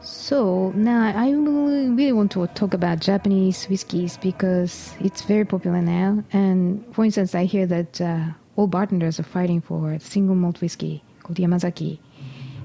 [0.00, 5.82] so now I really, really want to talk about Japanese whiskeys because it's very popular
[5.82, 6.22] now.
[6.32, 10.60] And for instance, I hear that uh, all bartenders are fighting for a single malt
[10.60, 11.98] whiskey called Yamazaki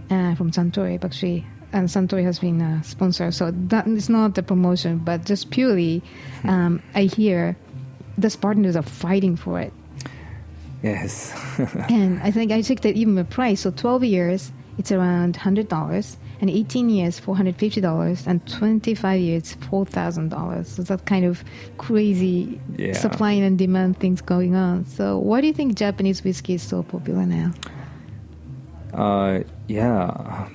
[0.10, 1.04] uh, from Suntory.
[1.04, 5.50] Actually, and Suntory has been a sponsor, so that is not the promotion, but just
[5.50, 6.04] purely,
[6.44, 7.58] um, I hear
[8.18, 9.74] the bartenders are fighting for it
[10.84, 11.34] Yes.
[11.90, 13.62] and I think I checked that even the price.
[13.62, 20.66] So 12 years, it's around $100, and 18 years, $450, and 25 years, $4,000.
[20.66, 21.42] So that's kind of
[21.78, 22.92] crazy Yeah.
[22.92, 24.86] supply and demand things going on.
[24.86, 27.54] So why do you think Japanese whiskey is so popular now?
[28.94, 30.50] Uh, yeah.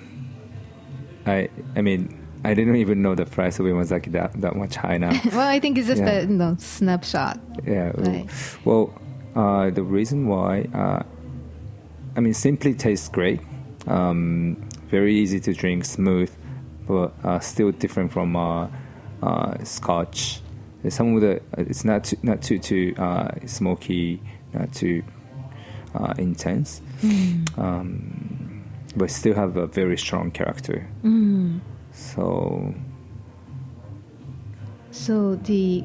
[1.27, 4.99] I I mean I didn't even know the price of Yamazaki that that much high
[4.99, 5.11] now.
[5.33, 6.21] well, I think it's just Yeah.
[6.21, 7.41] a you know, snapshot.
[7.67, 7.93] yeah.
[7.97, 8.27] Right.
[8.65, 8.93] Well,
[9.35, 11.03] uh, the reason why uh,
[12.15, 13.41] I mean simply tastes great.
[13.87, 16.31] Um, very easy to drink, smooth,
[16.87, 18.69] but uh, still different from uh,
[19.23, 20.41] uh, Scotch.
[20.89, 24.23] Some of the it's not too, not too too uh, smoky,
[24.53, 25.03] not too
[25.95, 26.81] uh, intense.
[27.57, 28.65] Um,
[28.97, 30.89] but still have a very strong character.
[31.05, 31.61] Mm.
[31.93, 32.75] So
[34.91, 35.85] So the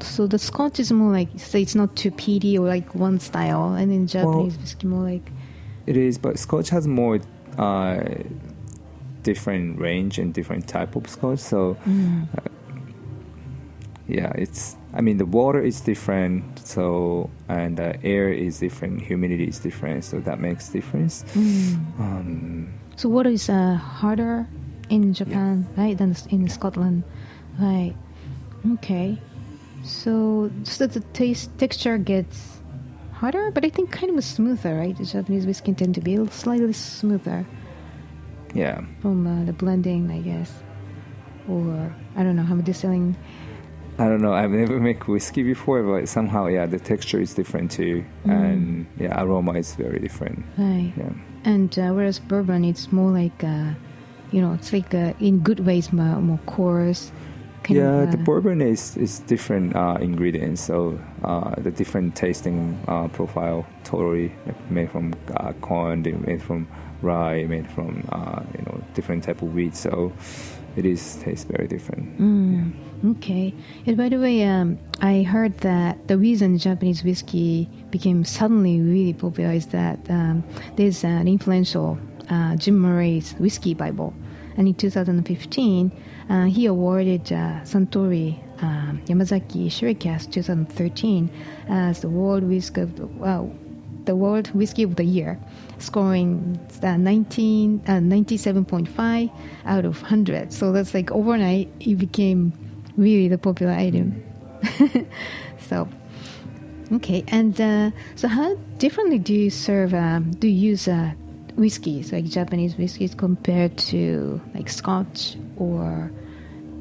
[0.00, 3.74] so the Scotch is more like so it's not too peaty or like one style,
[3.74, 5.30] and in Japanese whiskey more like
[5.86, 7.20] it is, but Scotch has more
[7.60, 8.00] uh,
[9.22, 11.40] different range and different type of Scotch.
[11.40, 12.26] So mm.
[14.08, 14.76] yeah, it's.
[14.92, 20.02] I mean, the water is different, so and the air is different, humidity is different,
[20.02, 21.22] so that makes difference.
[21.34, 21.78] Mm.
[22.00, 24.46] Um, So what is uh, harder
[24.90, 27.04] in Japan, right, than in Scotland,
[27.58, 27.94] right?
[28.76, 29.16] Okay.
[29.82, 32.59] So so the taste texture gets
[33.20, 34.96] harder, but I think kind of smoother, right?
[34.96, 37.44] The Japanese whiskey tend to be slightly smoother
[38.54, 38.80] Yeah.
[39.02, 40.50] from uh, the blending, I guess,
[41.48, 43.16] or I don't know how much distilling.
[43.98, 44.32] I don't know.
[44.32, 49.22] I've never made whiskey before, but somehow, yeah, the texture is different too, and yeah,
[49.22, 50.42] aroma is very different.
[50.56, 50.92] Right.
[50.96, 51.12] Yeah.
[51.44, 53.72] And uh, whereas bourbon, it's more like, uh,
[54.32, 57.12] you know, it's like uh, in good ways more, more coarse.
[57.68, 62.78] Yeah, of, the uh, bourbon is is different uh, ingredients, so uh, the different tasting
[62.88, 64.32] uh, profile totally
[64.68, 66.68] made from uh, corn, made from
[67.02, 69.74] rye, made from uh, you know different type of wheat.
[69.76, 70.12] So
[70.76, 72.18] it is tastes very different.
[72.18, 72.72] Mm,
[73.04, 73.54] Okay.
[73.86, 79.14] And by the way, um, I heard that the reason Japanese whiskey became suddenly really
[79.14, 80.44] popular is that um,
[80.76, 81.98] there's an influential
[82.28, 84.12] uh, Jim Murray's Whiskey Bible.
[84.56, 85.92] And in 2015,
[86.28, 91.30] uh, he awarded uh, Suntory um, Yamazaki Sherry Cask 2013
[91.68, 93.50] as the World Whiskey of the, wow,
[94.04, 95.38] the World Whiskey of the Year,
[95.78, 99.30] scoring uh, 19, uh, 97.5
[99.66, 100.52] out of 100.
[100.52, 102.52] So that's like overnight, it became
[102.96, 104.22] really the popular item.
[105.58, 105.88] so,
[106.92, 107.24] okay.
[107.28, 111.12] And uh, so, how differently do you serve, um, do you use uh,
[111.60, 116.10] whiskeys, like Japanese whiskeys, compared to like scotch or,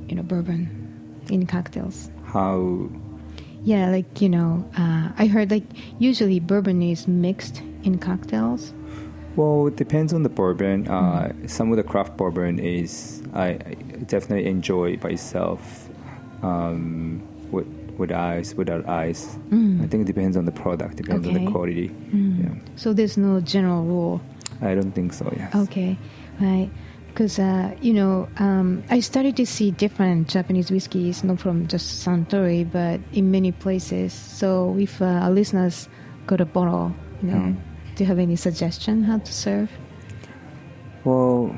[0.07, 2.09] you know, bourbon in cocktails?
[2.23, 2.89] How
[3.63, 5.65] Yeah, like you know, uh, I heard like
[5.99, 8.73] usually bourbon is mixed in cocktails.
[9.35, 10.87] Well, it depends on the bourbon.
[10.87, 13.75] Uh, Some of the craft bourbon is I, I
[14.07, 15.89] definitely enjoy by itself
[16.41, 17.21] um,
[17.51, 17.67] with
[17.97, 19.35] with ice, without ice.
[19.51, 21.91] I think it depends on the product, depends on the quality.
[22.13, 24.21] Yeah, So there's no general rule.
[24.61, 25.31] I don't think so.
[25.35, 25.55] Yes.
[25.55, 25.97] Okay,
[26.39, 26.69] right.
[27.07, 32.05] Because uh, you know, um, I started to see different Japanese whiskeys, not from just
[32.05, 34.13] Suntory, but in many places.
[34.13, 35.89] So if uh, our listeners
[36.27, 37.55] got a bottle, you know,
[37.95, 39.69] do you have any suggestion how to serve?
[41.03, 41.55] Well,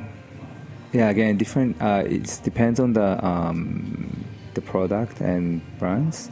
[0.94, 1.10] yeah.
[1.10, 1.82] Again, different.
[1.82, 6.30] Uh, it depends on the um, the product and brands.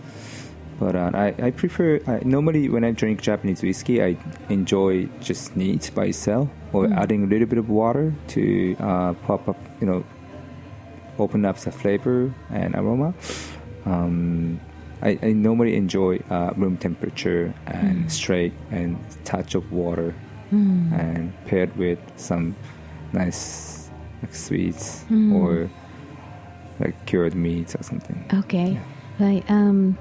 [0.79, 4.17] But uh, I, I prefer I, normally when I drink Japanese whiskey, I
[4.47, 9.49] enjoy just neat by itself or adding a little bit of water to uh, pop
[9.49, 10.05] up, you know,
[11.17, 13.13] open up the flavor and aroma.
[13.85, 14.61] Um,
[15.01, 20.15] I, I normally enjoy uh, room temperature and straight and touch of water
[20.51, 22.55] and paired with some
[23.13, 23.89] nice
[24.21, 25.69] like sweets or
[26.79, 28.25] like cured meats or something.
[28.33, 28.79] Okay,
[29.19, 29.43] right.
[29.49, 29.97] Um,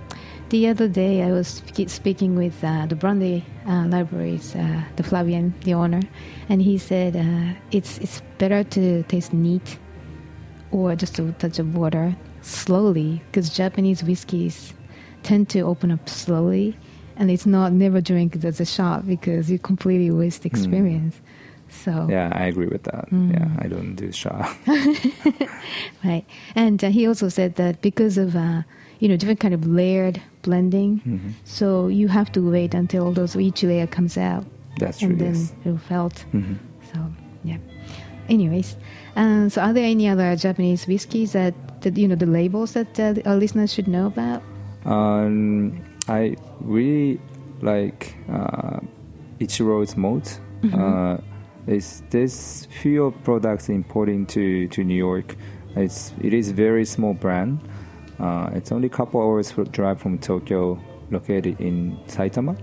[0.51, 5.53] the other day, I was speaking with uh, the Brandy uh, Libraries, uh, the Flavien,
[5.65, 6.01] the owner,
[6.49, 9.79] and he said uh, it's it's better to taste neat
[10.71, 14.73] or just a touch of water slowly because Japanese whiskeys
[15.23, 16.77] tend to open up slowly,
[17.17, 21.21] and it's not never drink it as a shot because you completely waste the experience.
[21.71, 23.09] So Yeah, I agree with that.
[23.13, 24.49] Yeah, I don't do shot.
[26.05, 26.25] Right,
[26.55, 28.63] and uh, he also said that because of uh,
[29.01, 31.31] you know different kind of layered blending, Mm-hmm.
[31.45, 31.67] so
[32.01, 34.45] you have to wait until those each layer comes out,
[34.81, 35.09] That's true.
[35.11, 35.53] and then yes.
[35.65, 36.25] it'll felt.
[36.33, 36.57] Mhm.
[36.91, 36.99] So
[37.45, 37.59] yeah.
[38.29, 38.77] Anyways,
[39.17, 42.93] uh, so are there any other Japanese whiskeys that, that you know the labels that
[43.01, 44.43] uh, our listeners should know about?
[44.85, 47.19] Um, I really
[47.63, 48.81] like uh,
[49.41, 50.41] Ichiro's malt.
[50.73, 51.17] Uh,
[51.67, 55.37] it's, there's few products importing to, to New York.
[55.77, 57.61] It's it is very small brand.
[58.19, 60.79] Uh, it's only a couple hours drive from Tokyo,
[61.11, 62.57] located in Saitama.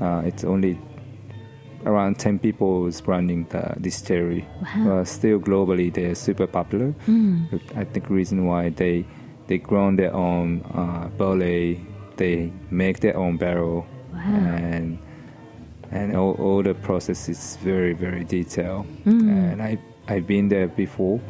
[0.00, 0.78] Uh, it's only
[1.86, 4.46] around 10 people is running the distillery.
[4.76, 5.04] Wow.
[5.04, 6.94] Still globally, they're super popular.
[7.76, 9.04] I think the reason why they
[9.46, 11.80] they grown their own uh, barley,
[12.16, 14.98] they make their own barrel, and
[15.90, 18.86] and all, all the process is very very detailed.
[19.06, 21.20] And I I've been there before.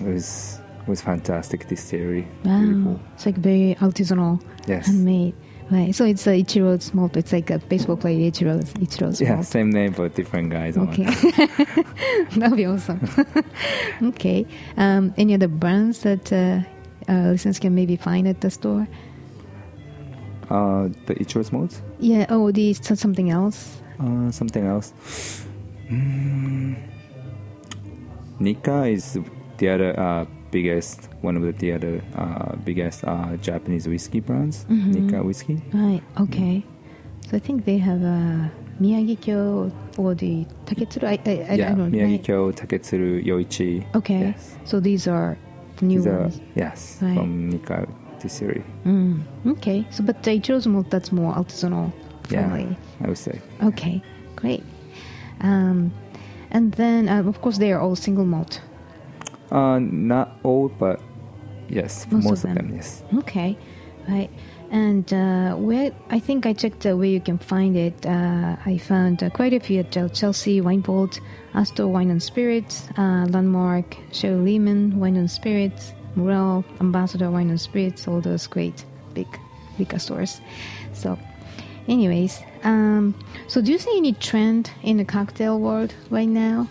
[0.00, 2.26] It was it was fantastic distillery.
[2.42, 3.00] Beautiful.
[3.14, 4.86] It's like very artisanal, Yes.
[4.86, 5.34] handmade.
[5.70, 7.16] Right, so it's uh, Ichiro's malt.
[7.16, 9.46] It's like a baseball player Ichiro's Ichiro's Yeah, malt.
[9.46, 10.76] same name but different guys.
[10.76, 11.04] Okay,
[12.36, 13.00] that'd be awesome.
[14.02, 14.44] okay,
[14.76, 16.60] um, any other brands that uh,
[17.08, 18.86] uh, listeners can maybe find at the store?
[20.50, 21.80] Uh, the Ichiro's malt.
[22.00, 22.26] Yeah.
[22.28, 23.80] Oh, the so- something else.
[23.98, 24.92] Uh, something else.
[25.88, 26.76] Mm.
[28.40, 29.16] Nikka is
[29.56, 34.64] the other uh, biggest, one of the, the other uh, biggest uh, Japanese whiskey brands.
[34.68, 35.60] Nikka whiskey.
[35.72, 36.02] Right.
[36.20, 36.62] Okay.
[37.28, 38.48] So I think they have uh,
[38.80, 41.04] Miyagi-kyo or the Taketsuru.
[41.08, 41.98] I, I, I, yeah, I don't know.
[41.98, 43.84] Miyagi-kyo, Taketsuru, Yoichi.
[43.96, 44.20] Okay.
[44.20, 44.56] Yes.
[44.64, 45.36] So these are
[45.80, 46.40] new These are, ones.
[46.54, 47.16] yes, Right.
[47.16, 47.88] from Nikka
[48.20, 48.62] distillery.
[48.84, 49.22] Mm.
[49.46, 49.84] Okay.
[49.90, 51.92] So, but the Ichiro's malt that's more artisanal
[52.28, 52.76] friendly.
[53.02, 53.40] I would say.
[53.64, 54.00] Okay,
[54.36, 54.62] great.
[55.40, 55.92] Um,
[56.50, 58.60] and then, uh, of course, they are all single malt.
[59.52, 61.00] Uh, not all, but
[61.68, 62.68] yes, Most most, of of them.
[62.68, 62.76] them.
[62.76, 63.02] Yes.
[63.18, 63.56] Okay,
[64.08, 64.30] right.
[64.70, 68.06] And uh, where I think I checked uh, where you can find it.
[68.06, 71.20] Uh, I found uh, quite a few at Chelsea Wine Vault,
[71.52, 77.60] Astor Wine and Spirits, uh, Landmark, Sherry Lehmann Wine and Spirits, Morrell, Ambassador Wine and
[77.60, 78.08] Spirits.
[78.08, 79.28] All those great big
[79.78, 80.40] liquor stores.
[80.94, 81.18] So,
[81.86, 83.14] anyways, um,
[83.48, 86.66] so do you see any trend in the cocktail world right now?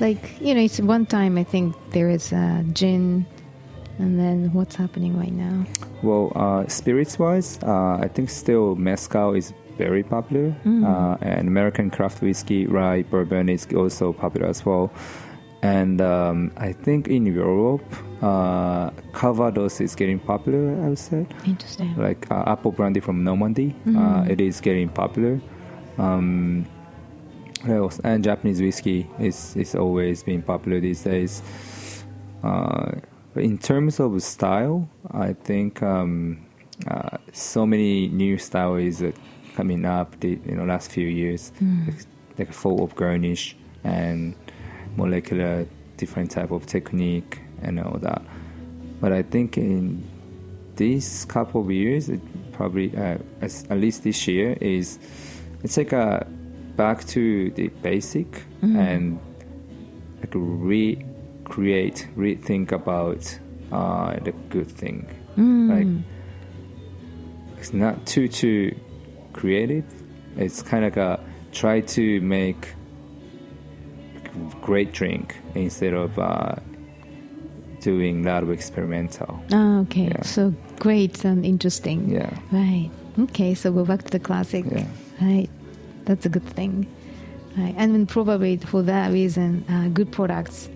[0.00, 2.30] Like you know, it's one time I think there is
[2.72, 3.26] gin.
[3.98, 5.64] And then what's happening right now?
[6.02, 11.90] Well, uh, spirits wise, uh, I think still mezcal is very popular, uh, and American
[11.90, 14.92] craft whiskey, rye, bourbon is also popular as well.
[15.62, 17.84] And um, I think in Europe,
[18.22, 20.76] uh, Calvados is getting popular.
[20.84, 21.96] I would say, Interesting.
[21.96, 25.40] like uh, apple brandy from Normandy, uh, it is getting popular.
[25.98, 26.66] Um?
[28.04, 31.42] And Japanese whiskey is is always been popular these days.
[32.42, 32.92] Uh,
[33.34, 36.46] in terms of style, I think um,
[36.86, 39.12] uh, so many new styles uh,
[39.54, 41.52] coming up the you know last few years,
[41.86, 42.06] like,
[42.38, 44.34] like full of garnish and
[44.96, 48.22] molecular different type of technique and all that.
[49.00, 50.02] But I think in
[50.76, 52.20] these couple of years, it
[52.52, 54.98] probably uh, as, at least this year is
[55.62, 56.26] it's like a
[56.76, 59.18] back to the basic and
[60.20, 63.38] like recreate, rethink about
[63.72, 65.06] uh, the good thing.
[65.36, 65.86] Like
[67.58, 68.74] it's not too too
[69.32, 69.84] creative.
[70.36, 71.20] It's kind of like a
[71.52, 72.74] try to make
[74.60, 76.56] great drink instead of uh,
[77.80, 79.40] doing a lot of experimental.
[79.52, 80.08] Oh, okay.
[80.08, 80.22] Yeah.
[80.22, 82.10] So great and interesting.
[82.10, 82.36] Yeah.
[82.52, 82.90] Right.
[83.18, 83.54] Okay.
[83.54, 84.64] So go back to the classic.
[84.70, 84.86] Yeah.
[85.20, 85.48] Right.
[86.06, 86.86] That's a good thing.
[87.56, 87.74] Right.
[87.76, 90.68] And probably for that reason, uh, good products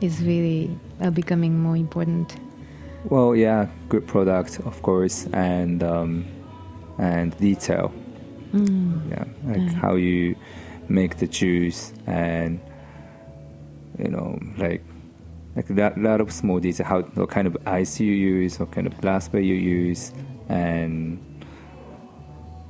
[0.00, 2.36] is really uh, becoming more important.
[3.04, 6.26] Well, yeah, good product, of course, and um,
[6.98, 7.92] and detail.
[8.52, 9.72] Yeah, like Right.
[9.72, 10.34] how you
[10.88, 12.58] make the juice, and
[13.98, 14.82] you know, like
[15.54, 16.86] like that lot of small detail.
[16.86, 20.12] How what kind of ice you use, what kind of glass you use,
[20.48, 21.18] and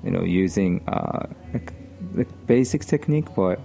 [0.05, 1.72] you know, using uh, like,
[2.18, 3.58] like basic technique, but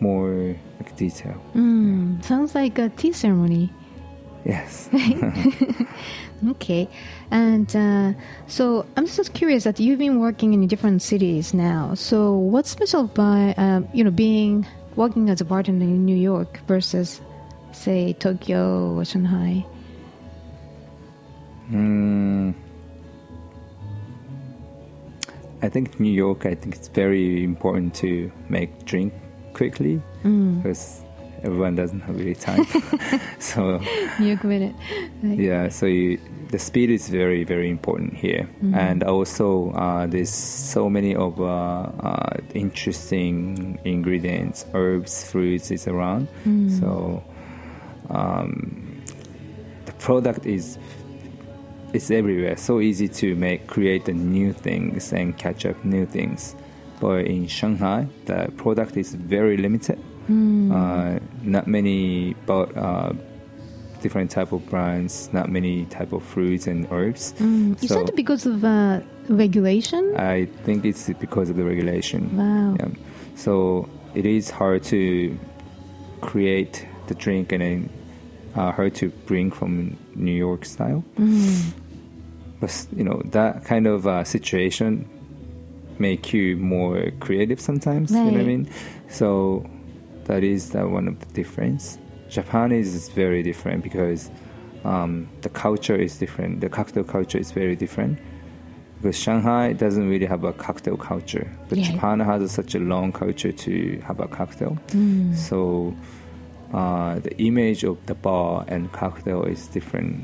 [0.00, 1.42] more like detail.
[1.54, 3.72] Mm, sounds like a tea ceremony.
[4.44, 4.88] Yes.
[6.48, 6.88] Okay,
[7.30, 8.12] and uh,
[8.46, 11.92] so I'm just curious that you've been working in different cities now.
[11.92, 16.60] So what's special by um, you know being working as a bartender in New York
[16.66, 17.20] versus,
[17.72, 19.66] say, Tokyo or Shanghai?
[21.70, 22.54] Mm,
[25.62, 26.46] I think New York.
[26.46, 29.12] I think it's very important to make drink
[29.52, 31.02] quickly because
[31.42, 32.66] everyone doesn't have really time.
[33.38, 33.78] so
[34.18, 34.74] New York minute.
[35.22, 35.38] Right.
[35.38, 36.18] yeah, so you,
[36.50, 41.44] the speed is very very important here, and also uh, there's so many of uh,
[41.44, 46.28] uh, interesting ingredients, herbs, fruits is around.
[46.80, 47.22] So
[48.10, 49.02] um,
[49.86, 50.78] the product is
[51.92, 52.56] it's everywhere.
[52.56, 56.54] So easy to make, create the new things and catch up new things.
[57.00, 59.98] But in Shanghai, the product is very limited.
[60.28, 63.12] Uh, not many, but uh,
[64.00, 67.34] different type of brands, not many type of fruits and herbs.
[67.38, 70.14] Mm, Is that because of uh, regulation?
[70.16, 72.36] I think it's because of the regulation.
[72.36, 72.76] Wow.
[72.78, 72.88] Yeah.
[73.34, 75.36] So it is hard to
[76.20, 77.90] create the drink and then
[78.54, 81.04] uh, hard to bring from New York style.
[81.16, 81.72] Mm.
[82.60, 85.08] But you know that kind of uh, situation
[85.98, 88.10] make you more creative sometimes.
[88.10, 88.68] You know what I mean?
[89.08, 89.68] So
[90.24, 91.98] that is uh, one of the difference.
[92.28, 94.30] Japan is very different because
[94.84, 96.60] um, the culture is different.
[96.60, 98.18] The cocktail culture is very different.
[98.96, 101.90] Because Shanghai doesn't really have a cocktail culture, but Yeah.
[101.90, 104.76] Japan has such a long culture to have a cocktail.
[104.88, 105.34] Mm.
[105.34, 105.94] So
[106.72, 110.22] uh, the image of the bar and cocktail is different.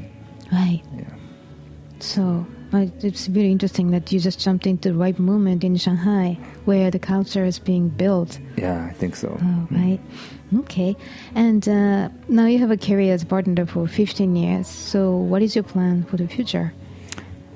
[0.53, 0.83] Right.
[0.97, 1.05] Yeah.
[2.01, 6.39] So uh, it's very interesting that you just jumped into the right moment in Shanghai,
[6.67, 8.39] where the culture is being built.
[8.57, 9.39] Yeah, I think so.
[9.43, 9.99] Oh, right.
[10.59, 10.95] Okay.
[11.35, 14.69] And uh, now you have a career as bartender for 15 years.
[14.69, 16.73] So what is your plan for the future?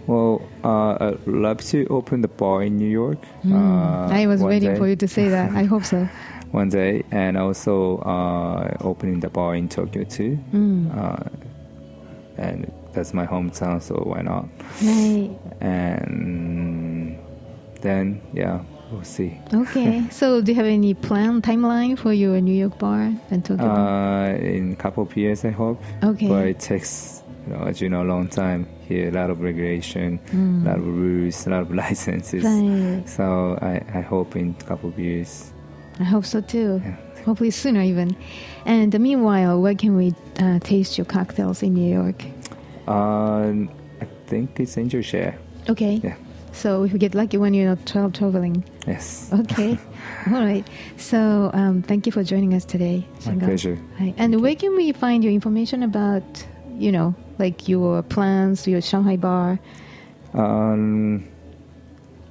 [0.07, 3.18] Well, uh, I'd love to open the bar in New York.
[3.45, 3.49] Uh,
[4.09, 4.12] Hmm.
[4.12, 5.53] I was waiting day- for you to say that.
[5.53, 6.09] I hope so.
[6.51, 10.38] one day, and also uh, opening the bar in Tokyo too.
[10.53, 10.96] Mm.
[10.96, 11.28] Uh,
[12.36, 14.48] and that's my hometown, so why not?
[14.82, 15.30] Right.
[15.61, 17.18] And
[17.80, 19.38] then yeah, we'll see.
[19.53, 20.05] Okay.
[20.11, 24.30] so, do you have any plan timeline for your New York bar and Tokyo bar?
[24.30, 25.82] Uh, in a couple of years, I hope.
[26.03, 26.28] Okay.
[26.28, 29.09] But it takes, you know, as you know, a long time here.
[29.09, 32.44] A lot of regulation, a lot of rules, a lot of licenses.
[32.44, 33.09] Right.
[33.09, 35.53] So I, I hope in a couple of years.
[36.01, 36.80] I hope so too.
[36.84, 36.96] Yeah.
[37.24, 38.16] Hopefully sooner even.
[38.64, 42.24] And meanwhile, where can we uh, taste your cocktails in New York?
[42.88, 43.53] Uh,
[44.01, 45.38] I think it's Angel's Share.
[45.68, 46.01] Okay.
[46.03, 46.16] Yeah.
[46.53, 48.64] So if we get lucky when you're not tra- traveling.
[48.86, 49.30] Yes.
[49.32, 49.78] Okay.
[50.28, 50.66] All right.
[50.96, 53.07] So um, thank you for joining us today.
[53.26, 53.44] My Shingo.
[53.44, 53.78] pleasure.
[53.98, 54.14] Hi.
[54.16, 56.46] And where can we find your information about,
[56.76, 59.59] you know, like your plans, your Shanghai bar?
[60.34, 61.28] Um,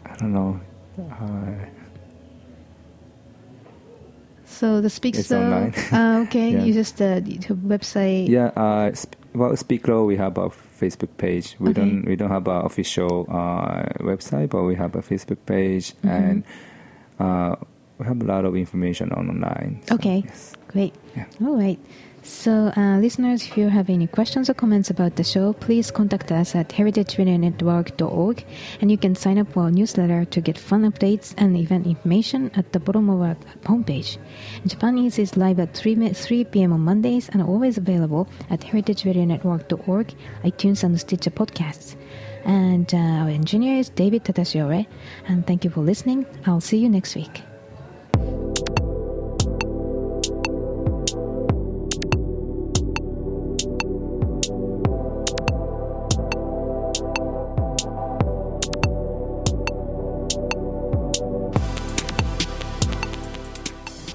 [0.05, 0.59] I don't know.
[0.99, 1.65] Uh,
[4.60, 5.39] So the Speak It's Slow.
[5.41, 5.74] online.
[5.91, 6.51] Uh, okay.
[6.51, 6.64] Yeah.
[6.66, 8.28] You just uh, the website.
[8.28, 8.51] yeah.
[8.60, 11.55] Uh, sp- about Speak Low, we have a Facebook page.
[11.60, 11.80] We Okay.
[11.80, 16.10] don't we don't have an official uh, website, but we have a Facebook page, Mhm.
[16.12, 16.43] and
[17.20, 17.55] uh,
[17.99, 19.81] we have a lot of information online.
[19.87, 20.23] So, Okay.
[20.25, 20.55] Yes.
[20.67, 20.95] Great.
[21.15, 21.25] Yeah.
[21.45, 21.79] All right.
[22.21, 26.31] So, uh, listeners, if you have any questions or comments about the show, please contact
[26.31, 28.45] us at heritageradionetwork.org
[28.81, 32.51] and you can sign up for our newsletter to get fun updates and event information
[32.55, 34.17] at the bottom of our homepage.
[34.67, 36.73] Japan Eats is live at 3, 3 p.m.
[36.73, 41.95] on Mondays and always available at heritageradionetwork.org, iTunes, and Stitcher podcasts.
[42.45, 44.87] And uh, our engineer is David Tatashiore.
[45.27, 46.25] And thank you for listening.
[46.45, 47.41] I'll see you next week.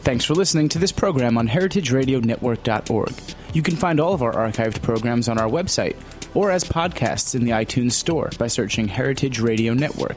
[0.04, 3.14] Thanks for listening to this program on heritageradionetwork.org.
[3.52, 5.96] You can find all of our archived programs on our website
[6.34, 10.16] or as podcasts in the iTunes Store by searching Heritage Radio Network.